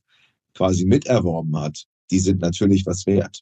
quasi 0.60 0.84
miterworben 0.84 1.58
hat, 1.58 1.86
die 2.10 2.18
sind 2.18 2.42
natürlich 2.42 2.84
was 2.84 3.06
wert. 3.06 3.40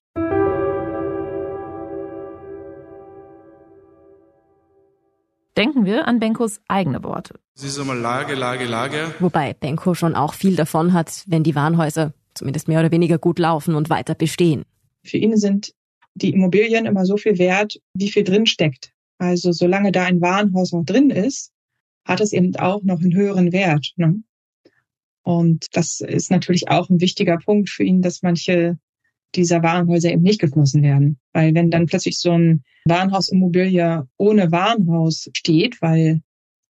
Denken 5.57 5.85
wir 5.85 6.07
an 6.07 6.21
Benkos 6.21 6.61
eigene 6.69 7.03
Worte. 7.03 7.41
Es 7.57 7.65
ist 7.65 7.81
einmal 7.81 7.99
Lage, 7.99 8.37
Lage, 8.37 8.67
Lage. 8.67 9.13
Wobei 9.19 9.53
Benko 9.53 9.95
schon 9.95 10.15
auch 10.15 10.33
viel 10.33 10.55
davon 10.55 10.93
hat, 10.93 11.25
wenn 11.27 11.43
die 11.43 11.57
Warenhäuser 11.57 12.15
zumindest 12.35 12.69
mehr 12.69 12.79
oder 12.79 12.93
weniger 12.93 13.19
gut 13.19 13.41
laufen 13.41 13.75
und 13.75 13.91
weiter 13.91 14.15
bestehen. 14.15 14.63
Für 15.03 15.17
ihn 15.17 15.37
sind 15.37 15.75
die 16.15 16.33
Immobilien 16.33 16.87
immer 16.87 17.05
so 17.05 17.17
viel 17.17 17.37
wert, 17.39 17.81
wie 17.95 18.13
viel 18.13 18.23
drin 18.23 18.47
steckt. 18.47 18.93
Also 19.19 19.51
solange 19.51 19.91
da 19.91 20.05
ein 20.05 20.21
Warenhaus 20.21 20.71
noch 20.71 20.85
drin 20.85 21.11
ist, 21.11 21.51
hat 22.05 22.21
es 22.21 22.33
eben 22.33 22.55
auch 22.55 22.85
noch 22.85 23.01
einen 23.01 23.13
höheren 23.13 23.51
Wert. 23.51 23.93
Ne? 23.97 24.23
Und 25.29 25.67
das 25.73 26.01
ist 26.01 26.31
natürlich 26.31 26.71
auch 26.71 26.89
ein 26.89 27.03
wichtiger 27.03 27.37
Punkt 27.37 27.69
für 27.69 27.85
ihn, 27.85 28.01
dass 28.01 28.23
manche 28.23 28.79
dieser 29.35 29.63
Warenhäuser 29.63 30.11
eben 30.11 30.23
nicht 30.23 30.41
geschlossen 30.41 30.83
werden. 30.83 31.19
Weil 31.35 31.55
wenn 31.55 31.71
dann 31.71 31.85
plötzlich 31.85 32.17
so 32.17 32.31
ein 32.31 32.63
Warenhausimmobilie 32.87 34.09
ohne 34.17 34.51
Warenhaus 34.51 35.29
steht, 35.37 35.83
weil 35.83 36.23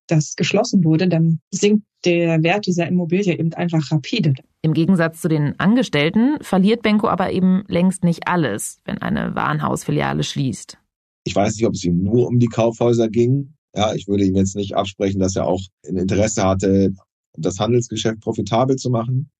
das 0.09 0.35
geschlossen 0.35 0.83
wurde, 0.83 1.07
dann 1.07 1.39
sinkt 1.53 1.85
der 2.05 2.43
Wert 2.43 2.67
dieser 2.67 2.89
Immobilie 2.89 3.39
eben 3.39 3.55
einfach 3.55 3.93
rapide. 3.93 4.35
Im 4.63 4.73
Gegensatz 4.73 5.21
zu 5.21 5.29
den 5.29 5.55
Angestellten 5.61 6.39
verliert 6.41 6.83
Benko 6.83 7.07
aber 7.07 7.31
eben 7.31 7.63
längst 7.69 8.03
nicht 8.03 8.27
alles, 8.27 8.81
wenn 8.85 8.99
eine 8.99 9.37
Warenhausfiliale 9.37 10.25
schließt. 10.25 10.79
Ich 11.23 11.37
weiß 11.37 11.55
nicht, 11.55 11.67
ob 11.67 11.75
es 11.75 11.85
ihm 11.85 12.03
nur 12.03 12.27
um 12.27 12.41
die 12.41 12.49
Kaufhäuser 12.49 13.09
ging. 13.09 13.55
Ja, 13.77 13.95
ich 13.95 14.09
würde 14.09 14.25
ihm 14.25 14.35
jetzt 14.35 14.57
nicht 14.57 14.75
absprechen, 14.75 15.21
dass 15.21 15.37
er 15.37 15.47
auch 15.47 15.61
ein 15.87 15.97
Interesse 15.97 16.43
hatte, 16.43 16.93
das 17.41 17.59
Handelsgeschäft 17.59 18.21
profitabel 18.21 18.77
zu 18.77 18.91
machen. 18.91 19.31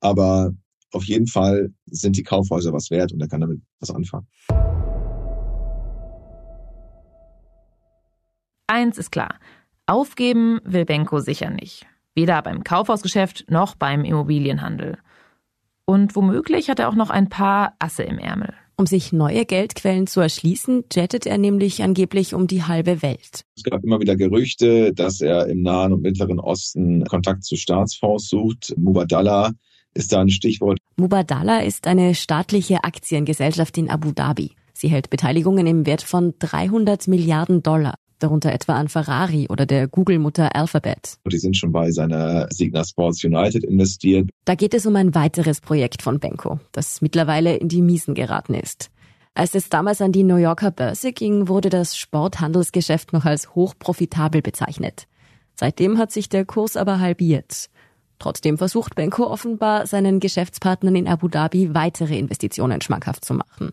Aber 0.00 0.52
auf 0.92 1.04
jeden 1.04 1.26
Fall 1.26 1.72
sind 1.86 2.16
die 2.16 2.22
Kaufhäuser 2.22 2.72
was 2.72 2.90
wert 2.90 3.12
und 3.12 3.20
er 3.20 3.28
kann 3.28 3.40
damit 3.40 3.60
was 3.80 3.90
anfangen. 3.90 4.26
Eins 8.66 8.98
ist 8.98 9.10
klar. 9.10 9.38
Aufgeben 9.86 10.60
will 10.64 10.84
Benko 10.84 11.20
sicher 11.20 11.50
nicht. 11.50 11.86
Weder 12.14 12.42
beim 12.42 12.64
Kaufhausgeschäft 12.64 13.50
noch 13.50 13.76
beim 13.76 14.04
Immobilienhandel. 14.04 14.98
Und 15.84 16.16
womöglich 16.16 16.68
hat 16.68 16.80
er 16.80 16.88
auch 16.88 16.94
noch 16.96 17.10
ein 17.10 17.28
paar 17.28 17.74
Asse 17.78 18.02
im 18.02 18.18
Ärmel. 18.18 18.54
Um 18.78 18.84
sich 18.86 19.10
neue 19.10 19.46
Geldquellen 19.46 20.06
zu 20.06 20.20
erschließen, 20.20 20.84
jettet 20.92 21.24
er 21.24 21.38
nämlich 21.38 21.82
angeblich 21.82 22.34
um 22.34 22.46
die 22.46 22.64
halbe 22.64 23.00
Welt. 23.00 23.46
Es 23.56 23.62
gab 23.62 23.82
immer 23.82 24.00
wieder 24.00 24.16
Gerüchte, 24.16 24.92
dass 24.92 25.22
er 25.22 25.46
im 25.46 25.62
Nahen 25.62 25.94
und 25.94 26.02
Mittleren 26.02 26.38
Osten 26.38 27.04
Kontakt 27.06 27.44
zu 27.44 27.56
Staatsfonds 27.56 28.28
sucht. 28.28 28.74
Mubadala 28.76 29.52
ist 29.94 30.12
da 30.12 30.20
ein 30.20 30.28
Stichwort. 30.28 30.78
Mubadala 30.96 31.60
ist 31.60 31.86
eine 31.86 32.14
staatliche 32.14 32.84
Aktiengesellschaft 32.84 33.78
in 33.78 33.88
Abu 33.88 34.12
Dhabi. 34.12 34.50
Sie 34.74 34.88
hält 34.88 35.08
Beteiligungen 35.08 35.66
im 35.66 35.86
Wert 35.86 36.02
von 36.02 36.34
300 36.38 37.08
Milliarden 37.08 37.62
Dollar 37.62 37.94
darunter 38.18 38.52
etwa 38.52 38.74
an 38.74 38.88
Ferrari 38.88 39.46
oder 39.48 39.66
der 39.66 39.88
Google-Mutter 39.88 40.54
Alphabet. 40.54 41.18
Die 41.30 41.38
sind 41.38 41.56
schon 41.56 41.72
bei 41.72 41.90
seiner 41.90 42.48
Signa 42.50 42.84
Sports 42.84 43.24
United 43.24 43.64
investiert. 43.64 44.30
Da 44.44 44.54
geht 44.54 44.74
es 44.74 44.86
um 44.86 44.96
ein 44.96 45.14
weiteres 45.14 45.60
Projekt 45.60 46.02
von 46.02 46.18
Benko, 46.18 46.60
das 46.72 47.00
mittlerweile 47.00 47.56
in 47.56 47.68
die 47.68 47.82
Miesen 47.82 48.14
geraten 48.14 48.54
ist. 48.54 48.90
Als 49.34 49.54
es 49.54 49.68
damals 49.68 50.00
an 50.00 50.12
die 50.12 50.22
New 50.22 50.36
Yorker 50.36 50.70
Börse 50.70 51.12
ging, 51.12 51.46
wurde 51.48 51.68
das 51.68 51.96
Sporthandelsgeschäft 51.96 53.12
noch 53.12 53.26
als 53.26 53.54
hochprofitabel 53.54 54.40
bezeichnet. 54.40 55.06
Seitdem 55.54 55.98
hat 55.98 56.10
sich 56.10 56.30
der 56.30 56.46
Kurs 56.46 56.76
aber 56.76 57.00
halbiert. 57.00 57.68
Trotzdem 58.18 58.56
versucht 58.56 58.94
Benko 58.94 59.26
offenbar, 59.26 59.86
seinen 59.86 60.20
Geschäftspartnern 60.20 60.96
in 60.96 61.06
Abu 61.06 61.28
Dhabi 61.28 61.74
weitere 61.74 62.18
Investitionen 62.18 62.80
schmackhaft 62.80 63.26
zu 63.26 63.34
machen. 63.34 63.72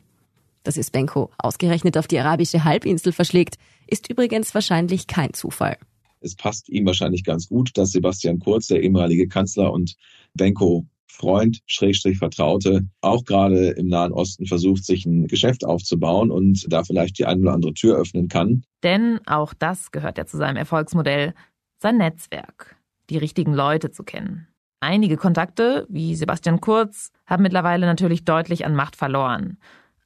Dass 0.63 0.77
es 0.77 0.91
Benko 0.91 1.29
ausgerechnet 1.38 1.97
auf 1.97 2.08
die 2.08 2.19
arabische 2.19 2.63
Halbinsel 2.63 3.13
verschlägt, 3.13 3.56
ist 3.93 4.10
übrigens 4.10 4.56
wahrscheinlich 4.56 5.06
kein 5.06 5.34
Zufall. 5.34 5.77
Es 6.19 6.36
passt 6.36 6.67
ihm 6.67 6.86
wahrscheinlich 6.88 7.23
ganz 7.23 7.47
gut, 7.47 7.69
dass 7.75 7.91
Sebastian 7.91 8.39
Kurz, 8.39 8.65
der 8.65 8.82
ehemalige 8.82 9.27
Kanzler 9.27 9.71
und 9.71 9.95
Benko 10.34 10.88
Freund, 11.06 11.60
Schrägstrich 11.67 12.17
Vertraute, 12.17 12.88
auch 13.01 13.23
gerade 13.23 13.69
im 13.69 13.88
Nahen 13.88 14.12
Osten 14.12 14.47
versucht, 14.47 14.84
sich 14.84 15.06
ein 15.06 15.27
Geschäft 15.27 15.63
aufzubauen 15.63 16.32
und 16.32 16.65
da 16.73 16.84
vielleicht 16.84 17.19
die 17.19 17.27
eine 17.27 17.41
oder 17.41 17.53
andere 17.53 17.75
Tür 17.75 17.97
öffnen 17.97 18.29
kann. 18.29 18.63
Denn 18.82 19.19
auch 19.27 19.53
das 19.53 19.91
gehört 19.91 20.17
ja 20.17 20.25
zu 20.25 20.38
seinem 20.38 20.58
Erfolgsmodell, 20.58 21.36
sein 21.77 21.97
Netzwerk, 21.97 22.77
die 23.12 23.17
richtigen 23.17 23.53
Leute 23.53 23.91
zu 23.91 24.03
kennen. 24.03 24.47
Einige 24.79 25.17
Kontakte, 25.17 25.86
wie 25.88 26.15
Sebastian 26.15 26.62
Kurz, 26.62 27.12
haben 27.27 27.43
mittlerweile 27.43 27.86
natürlich 27.86 28.25
deutlich 28.25 28.65
an 28.65 28.73
Macht 28.73 28.95
verloren. 28.95 29.58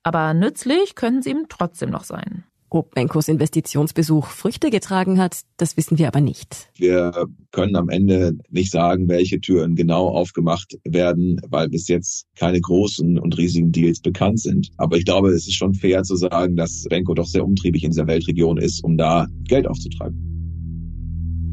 Aber 0.04 0.34
nützlich 0.34 0.96
können 0.96 1.22
sie 1.22 1.32
ihm 1.32 1.46
trotzdem 1.48 1.90
noch 1.90 2.04
sein. 2.04 2.44
Ob 2.70 2.94
Benkos 2.94 3.30
Investitionsbesuch 3.30 4.28
Früchte 4.28 4.70
getragen 4.70 5.20
hat, 5.20 5.42
das 5.56 5.78
wissen 5.78 5.98
wir 5.98 6.08
aber 6.08 6.20
nicht. 6.20 6.70
Wir 6.76 7.14
können 7.52 7.78
am 7.78 7.88
Ende 7.88 8.34
nicht 8.50 8.72
sagen, 8.72 9.08
welche 9.08 9.40
Türen 9.40 9.76
genau 9.76 10.10
aufgemacht 10.10 10.78
werden, 10.84 11.40
weil 11.48 11.70
bis 11.70 11.88
jetzt 11.88 12.26
keine 12.38 12.60
großen 12.60 13.18
und 13.20 13.38
riesigen 13.38 13.72
Deals 13.72 14.02
bekannt 14.02 14.42
sind. 14.42 14.70
Aber 14.76 14.98
ich 14.98 15.06
glaube, 15.06 15.30
es 15.30 15.48
ist 15.48 15.56
schon 15.56 15.74
fair 15.76 16.04
zu 16.04 16.18
sagen, 16.18 16.58
dass 16.58 16.84
Benko 16.90 17.14
doch 17.14 17.26
sehr 17.26 17.46
umtriebig 17.46 17.86
in 17.86 17.92
dieser 17.92 18.08
Weltregion 18.08 18.58
ist, 18.58 18.84
um 18.84 18.98
da 18.98 19.28
Geld 19.46 19.66
aufzutreiben. 19.66 20.28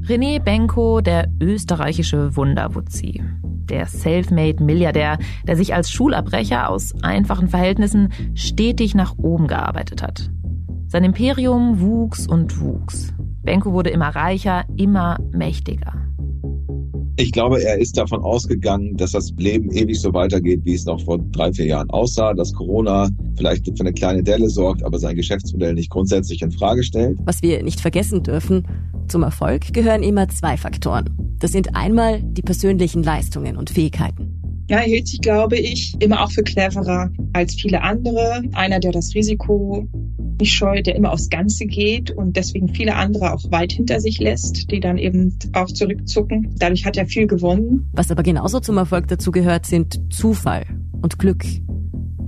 René 0.07 0.41
Benko, 0.41 1.01
der 1.01 1.31
österreichische 1.41 2.37
Wunderwutzi. 2.37 3.23
Der 3.71 3.87
Selfmade-Milliardär, 3.87 5.19
der 5.47 5.57
sich 5.57 5.75
als 5.75 5.91
Schulabbrecher 5.91 6.69
aus 6.69 6.93
einfachen 7.03 7.49
Verhältnissen 7.49 8.13
stetig 8.35 8.95
nach 8.95 9.17
oben 9.17 9.47
gearbeitet 9.47 10.03
hat. 10.03 10.31
Sein 10.95 11.03
Imperium 11.03 11.81
wuchs 11.81 12.25
und 12.29 12.61
wuchs. 12.61 13.13
Benko 13.43 13.73
wurde 13.73 13.91
immer 13.91 14.11
reicher, 14.11 14.65
immer 14.77 15.19
mächtiger. 15.33 15.93
Ich 17.17 17.33
glaube, 17.33 17.61
er 17.61 17.79
ist 17.81 17.99
davon 17.99 18.23
ausgegangen, 18.23 18.97
dass 18.97 19.11
das 19.11 19.33
Leben 19.37 19.73
ewig 19.73 20.01
so 20.01 20.15
weitergeht, 20.15 20.61
wie 20.63 20.75
es 20.75 20.85
noch 20.85 21.01
vor 21.03 21.19
drei, 21.33 21.53
vier 21.53 21.67
Jahren 21.67 21.91
aussah, 21.91 22.33
dass 22.33 22.53
Corona 22.53 23.09
vielleicht 23.37 23.67
für 23.67 23.81
eine 23.81 23.93
kleine 23.93 24.23
Delle 24.23 24.49
sorgt, 24.49 24.85
aber 24.85 25.01
sein 25.01 25.17
Geschäftsmodell 25.17 25.75
nicht 25.75 25.91
grundsätzlich 25.91 26.43
in 26.43 26.53
Frage 26.53 26.85
stellt. 26.85 27.19
Was 27.25 27.43
wir 27.43 27.65
nicht 27.65 27.81
vergessen 27.81 28.23
dürfen, 28.23 28.65
zum 29.09 29.25
Erfolg 29.25 29.75
gehören 29.75 30.05
immer 30.05 30.29
zwei 30.29 30.57
Faktoren. 30.57 31.11
Das 31.41 31.51
sind 31.51 31.75
einmal 31.75 32.23
die 32.23 32.43
persönlichen 32.43 33.03
Leistungen 33.03 33.57
und 33.57 33.69
Fähigkeiten. 33.69 34.45
Ja, 34.71 34.77
er 34.79 34.85
hielt 34.85 35.09
sich, 35.09 35.21
glaube 35.21 35.59
ich, 35.59 35.97
immer 35.99 36.23
auch 36.23 36.31
für 36.31 36.45
cleverer 36.45 37.11
als 37.33 37.57
viele 37.57 37.83
andere. 37.83 38.43
Einer, 38.53 38.79
der 38.79 38.93
das 38.93 39.13
Risiko 39.13 39.89
nicht 40.41 40.53
scheut, 40.53 40.87
der 40.87 40.97
immer 40.97 41.13
aufs 41.13 41.31
Ganze 41.31 41.67
geht 41.67 42.11
und 42.11 42.37
deswegen 42.37 42.69
viele 42.69 42.97
andere 42.97 43.33
auch 43.33 43.51
weit 43.51 43.73
hinter 43.73 44.01
sich 44.01 44.19
lässt, 44.19 44.71
die 44.71 44.81
dann 44.81 44.99
eben 44.99 45.39
auch 45.53 45.67
zurückzucken. 45.67 46.55
Dadurch 46.59 46.85
hat 46.85 46.97
er 46.97 47.07
viel 47.07 47.27
gewonnen. 47.27 47.89
Was 47.93 48.11
aber 48.11 48.23
genauso 48.23 48.61
zum 48.61 48.77
Erfolg 48.77 49.09
dazu 49.09 49.31
gehört, 49.31 49.67
sind 49.67 50.01
Zufall 50.13 50.67
und 51.03 51.19
Glück. 51.19 51.45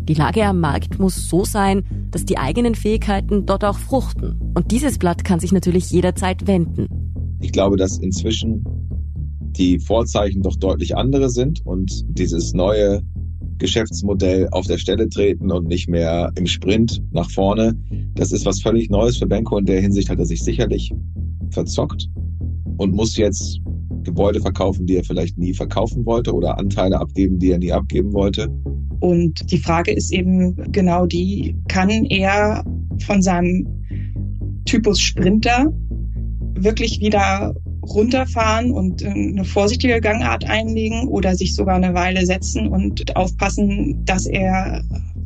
Die 0.08 0.14
Lage 0.14 0.44
am 0.44 0.60
Markt 0.60 1.00
muss 1.00 1.28
so 1.28 1.44
sein, 1.44 1.82
dass 2.12 2.24
die 2.24 2.38
eigenen 2.38 2.76
Fähigkeiten 2.76 3.44
dort 3.44 3.64
auch 3.64 3.78
fruchten. 3.78 4.52
Und 4.54 4.70
dieses 4.70 4.98
Blatt 4.98 5.24
kann 5.24 5.40
sich 5.40 5.50
natürlich 5.50 5.90
jederzeit 5.90 6.46
wenden. 6.46 6.86
Ich 7.40 7.50
glaube, 7.50 7.76
dass 7.76 7.98
inzwischen 7.98 8.64
die 9.58 9.80
Vorzeichen 9.80 10.42
doch 10.42 10.56
deutlich 10.56 10.96
andere 10.96 11.28
sind 11.28 11.64
und 11.64 12.04
dieses 12.08 12.52
neue 12.52 13.02
Geschäftsmodell 13.58 14.48
auf 14.50 14.66
der 14.66 14.78
Stelle 14.78 15.08
treten 15.08 15.50
und 15.50 15.66
nicht 15.66 15.88
mehr 15.88 16.32
im 16.36 16.46
Sprint 16.46 17.02
nach 17.12 17.30
vorne. 17.30 17.76
Das 18.14 18.32
ist 18.32 18.44
was 18.44 18.60
völlig 18.60 18.90
Neues 18.90 19.18
für 19.18 19.26
Benko. 19.26 19.58
In 19.58 19.64
der 19.64 19.80
Hinsicht 19.80 20.08
hat 20.10 20.18
er 20.18 20.26
sich 20.26 20.42
sicherlich 20.42 20.92
verzockt 21.50 22.08
und 22.76 22.94
muss 22.94 23.16
jetzt 23.16 23.60
Gebäude 24.02 24.40
verkaufen, 24.40 24.86
die 24.86 24.96
er 24.96 25.04
vielleicht 25.04 25.38
nie 25.38 25.54
verkaufen 25.54 26.06
wollte 26.06 26.32
oder 26.32 26.58
Anteile 26.58 27.00
abgeben, 27.00 27.38
die 27.38 27.50
er 27.50 27.58
nie 27.58 27.72
abgeben 27.72 28.12
wollte. 28.12 28.48
Und 29.00 29.50
die 29.50 29.58
Frage 29.58 29.92
ist 29.92 30.12
eben 30.12 30.54
genau 30.72 31.06
die, 31.06 31.56
kann 31.68 31.90
er 31.90 32.64
von 33.00 33.20
seinem 33.20 33.66
Typus 34.64 35.00
Sprinter 35.00 35.72
wirklich 36.54 37.00
wieder 37.00 37.54
runterfahren 37.88 38.72
und 38.72 39.02
äh, 39.02 39.08
eine 39.08 39.44
vorsichtige 39.44 40.00
Gangart 40.00 40.44
einlegen 40.44 41.08
oder 41.08 41.34
sich 41.34 41.54
sogar 41.54 41.76
eine 41.76 41.94
Weile 41.94 42.24
setzen 42.26 42.68
und 42.68 43.16
aufpassen, 43.16 44.04
dass 44.04 44.26
er 44.26 44.82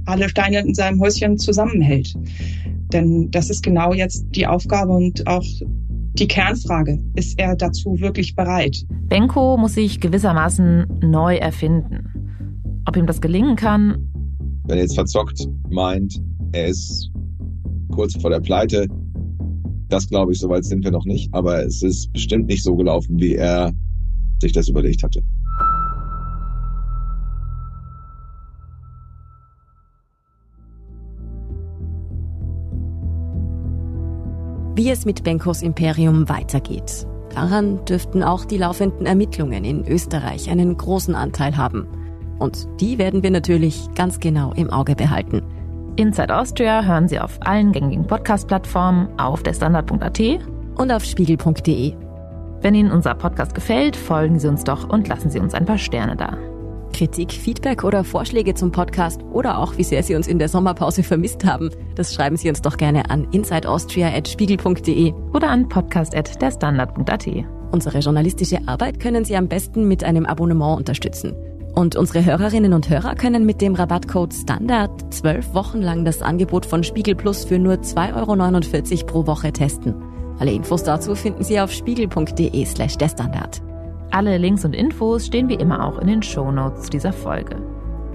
alle 0.06 0.28
Steine 0.28 0.60
in 0.60 0.74
seinem 0.74 1.00
Häuschen 1.00 1.38
zusammenhält. 1.38 2.14
Denn 2.92 3.30
das 3.30 3.50
ist 3.50 3.62
genau 3.62 3.92
jetzt 3.92 4.24
die 4.30 4.46
Aufgabe 4.46 4.92
und 4.92 5.26
auch 5.26 5.44
die 6.14 6.26
Kernfrage. 6.26 6.98
Ist 7.14 7.38
er 7.38 7.56
dazu 7.56 8.00
wirklich 8.00 8.34
bereit? 8.34 8.84
Benko 9.08 9.56
muss 9.56 9.74
sich 9.74 10.00
gewissermaßen 10.00 10.86
neu 11.02 11.36
erfinden. 11.36 12.82
Ob 12.86 12.96
ihm 12.96 13.06
das 13.06 13.20
gelingen 13.20 13.56
kann? 13.56 14.10
Wenn 14.64 14.78
er 14.78 14.82
jetzt 14.82 14.94
verzockt 14.94 15.46
meint, 15.68 16.20
er 16.52 16.66
ist 16.66 17.10
kurz 17.92 18.20
vor 18.20 18.30
der 18.30 18.40
Pleite, 18.40 18.88
das 19.90 20.08
glaube 20.08 20.32
ich, 20.32 20.38
soweit 20.38 20.64
sind 20.64 20.84
wir 20.84 20.90
noch 20.90 21.04
nicht. 21.04 21.32
Aber 21.34 21.64
es 21.64 21.82
ist 21.82 22.12
bestimmt 22.12 22.46
nicht 22.46 22.62
so 22.62 22.76
gelaufen, 22.76 23.18
wie 23.20 23.34
er 23.34 23.72
sich 24.40 24.52
das 24.52 24.68
überlegt 24.68 25.02
hatte. 25.02 25.22
Wie 34.76 34.88
es 34.88 35.04
mit 35.04 35.24
Benkos 35.24 35.62
Imperium 35.62 36.28
weitergeht. 36.28 37.06
Daran 37.34 37.84
dürften 37.84 38.22
auch 38.22 38.44
die 38.44 38.56
laufenden 38.56 39.06
Ermittlungen 39.06 39.64
in 39.64 39.86
Österreich 39.86 40.48
einen 40.48 40.76
großen 40.76 41.14
Anteil 41.14 41.56
haben. 41.56 41.86
Und 42.38 42.66
die 42.80 42.96
werden 42.96 43.22
wir 43.22 43.30
natürlich 43.30 43.88
ganz 43.94 44.18
genau 44.20 44.52
im 44.54 44.70
Auge 44.70 44.96
behalten. 44.96 45.42
Inside 45.96 46.36
Austria 46.36 46.82
hören 46.82 47.08
Sie 47.08 47.18
auf 47.18 47.38
allen 47.40 47.72
gängigen 47.72 48.06
Podcast-Plattformen, 48.06 49.08
auf 49.18 49.42
der 49.42 49.54
Standard.at 49.54 50.20
und 50.76 50.90
auf 50.90 51.04
spiegel.de. 51.04 51.94
Wenn 52.62 52.74
Ihnen 52.74 52.92
unser 52.92 53.14
Podcast 53.14 53.54
gefällt, 53.54 53.96
folgen 53.96 54.38
Sie 54.38 54.48
uns 54.48 54.64
doch 54.64 54.88
und 54.88 55.08
lassen 55.08 55.30
Sie 55.30 55.40
uns 55.40 55.54
ein 55.54 55.66
paar 55.66 55.78
Sterne 55.78 56.16
da. 56.16 56.36
Kritik, 56.92 57.32
Feedback 57.32 57.84
oder 57.84 58.04
Vorschläge 58.04 58.54
zum 58.54 58.72
Podcast 58.72 59.22
oder 59.32 59.58
auch 59.58 59.76
wie 59.78 59.84
sehr 59.84 60.02
Sie 60.02 60.14
uns 60.14 60.26
in 60.26 60.38
der 60.38 60.48
Sommerpause 60.48 61.02
vermisst 61.02 61.44
haben, 61.44 61.70
das 61.94 62.14
schreiben 62.14 62.36
Sie 62.36 62.48
uns 62.48 62.60
doch 62.62 62.76
gerne 62.76 63.08
an 63.10 63.28
insideaustria.spiegel.de 63.32 65.12
oder 65.32 65.48
an 65.48 65.68
podcast.derstandard.at. 65.68 67.28
Unsere 67.72 67.98
journalistische 68.00 68.58
Arbeit 68.66 69.00
können 69.00 69.24
Sie 69.24 69.36
am 69.36 69.48
besten 69.48 69.86
mit 69.86 70.04
einem 70.04 70.26
Abonnement 70.26 70.76
unterstützen. 70.76 71.34
Und 71.74 71.96
unsere 71.96 72.24
Hörerinnen 72.24 72.72
und 72.72 72.90
Hörer 72.90 73.14
können 73.14 73.46
mit 73.46 73.60
dem 73.60 73.74
Rabattcode 73.74 74.32
STANDARD 74.32 75.14
zwölf 75.14 75.54
Wochen 75.54 75.80
lang 75.80 76.04
das 76.04 76.20
Angebot 76.20 76.66
von 76.66 76.82
Spiegel 76.82 77.14
Plus 77.14 77.44
für 77.44 77.58
nur 77.58 77.74
2,49 77.74 78.92
Euro 78.92 79.06
pro 79.06 79.26
Woche 79.26 79.52
testen. 79.52 79.94
Alle 80.38 80.52
Infos 80.52 80.82
dazu 80.82 81.14
finden 81.14 81.44
Sie 81.44 81.60
auf 81.60 81.70
spiegel.de 81.70 82.64
slash 82.64 82.96
der 82.96 83.08
Standard. 83.08 83.62
Alle 84.10 84.38
Links 84.38 84.64
und 84.64 84.74
Infos 84.74 85.26
stehen 85.26 85.48
wie 85.48 85.54
immer 85.54 85.86
auch 85.86 85.98
in 85.98 86.08
den 86.08 86.22
Shownotes 86.22 86.90
dieser 86.90 87.12
Folge. 87.12 87.56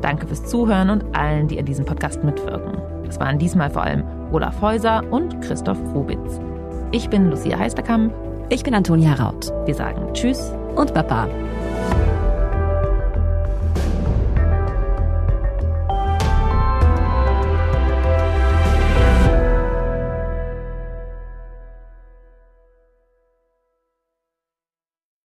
Danke 0.02 0.28
fürs 0.28 0.46
Zuhören 0.46 0.90
und 0.90 1.16
allen, 1.16 1.48
die 1.48 1.58
an 1.58 1.66
diesem 1.66 1.86
Podcast 1.86 2.24
mitwirken. 2.24 2.78
Das 3.06 3.20
waren 3.20 3.40
diesmal 3.40 3.70
vor 3.70 3.84
allem 3.84 4.04
Olaf 4.32 4.60
Häuser 4.62 5.04
und 5.12 5.40
Christoph 5.42 5.80
Rubitz. 5.94 6.40
Ich 6.92 7.10
bin 7.10 7.30
Lucia 7.30 7.58
Heisterkamp. 7.58 8.14
Ich 8.50 8.64
bin 8.64 8.76
Antonia 8.76 9.14
Raut. 9.14 9.52
Wir 9.66 9.74
sagen 9.74 10.14
Tschüss 10.14 10.52
und 10.76 10.94
Baba. 10.94 11.28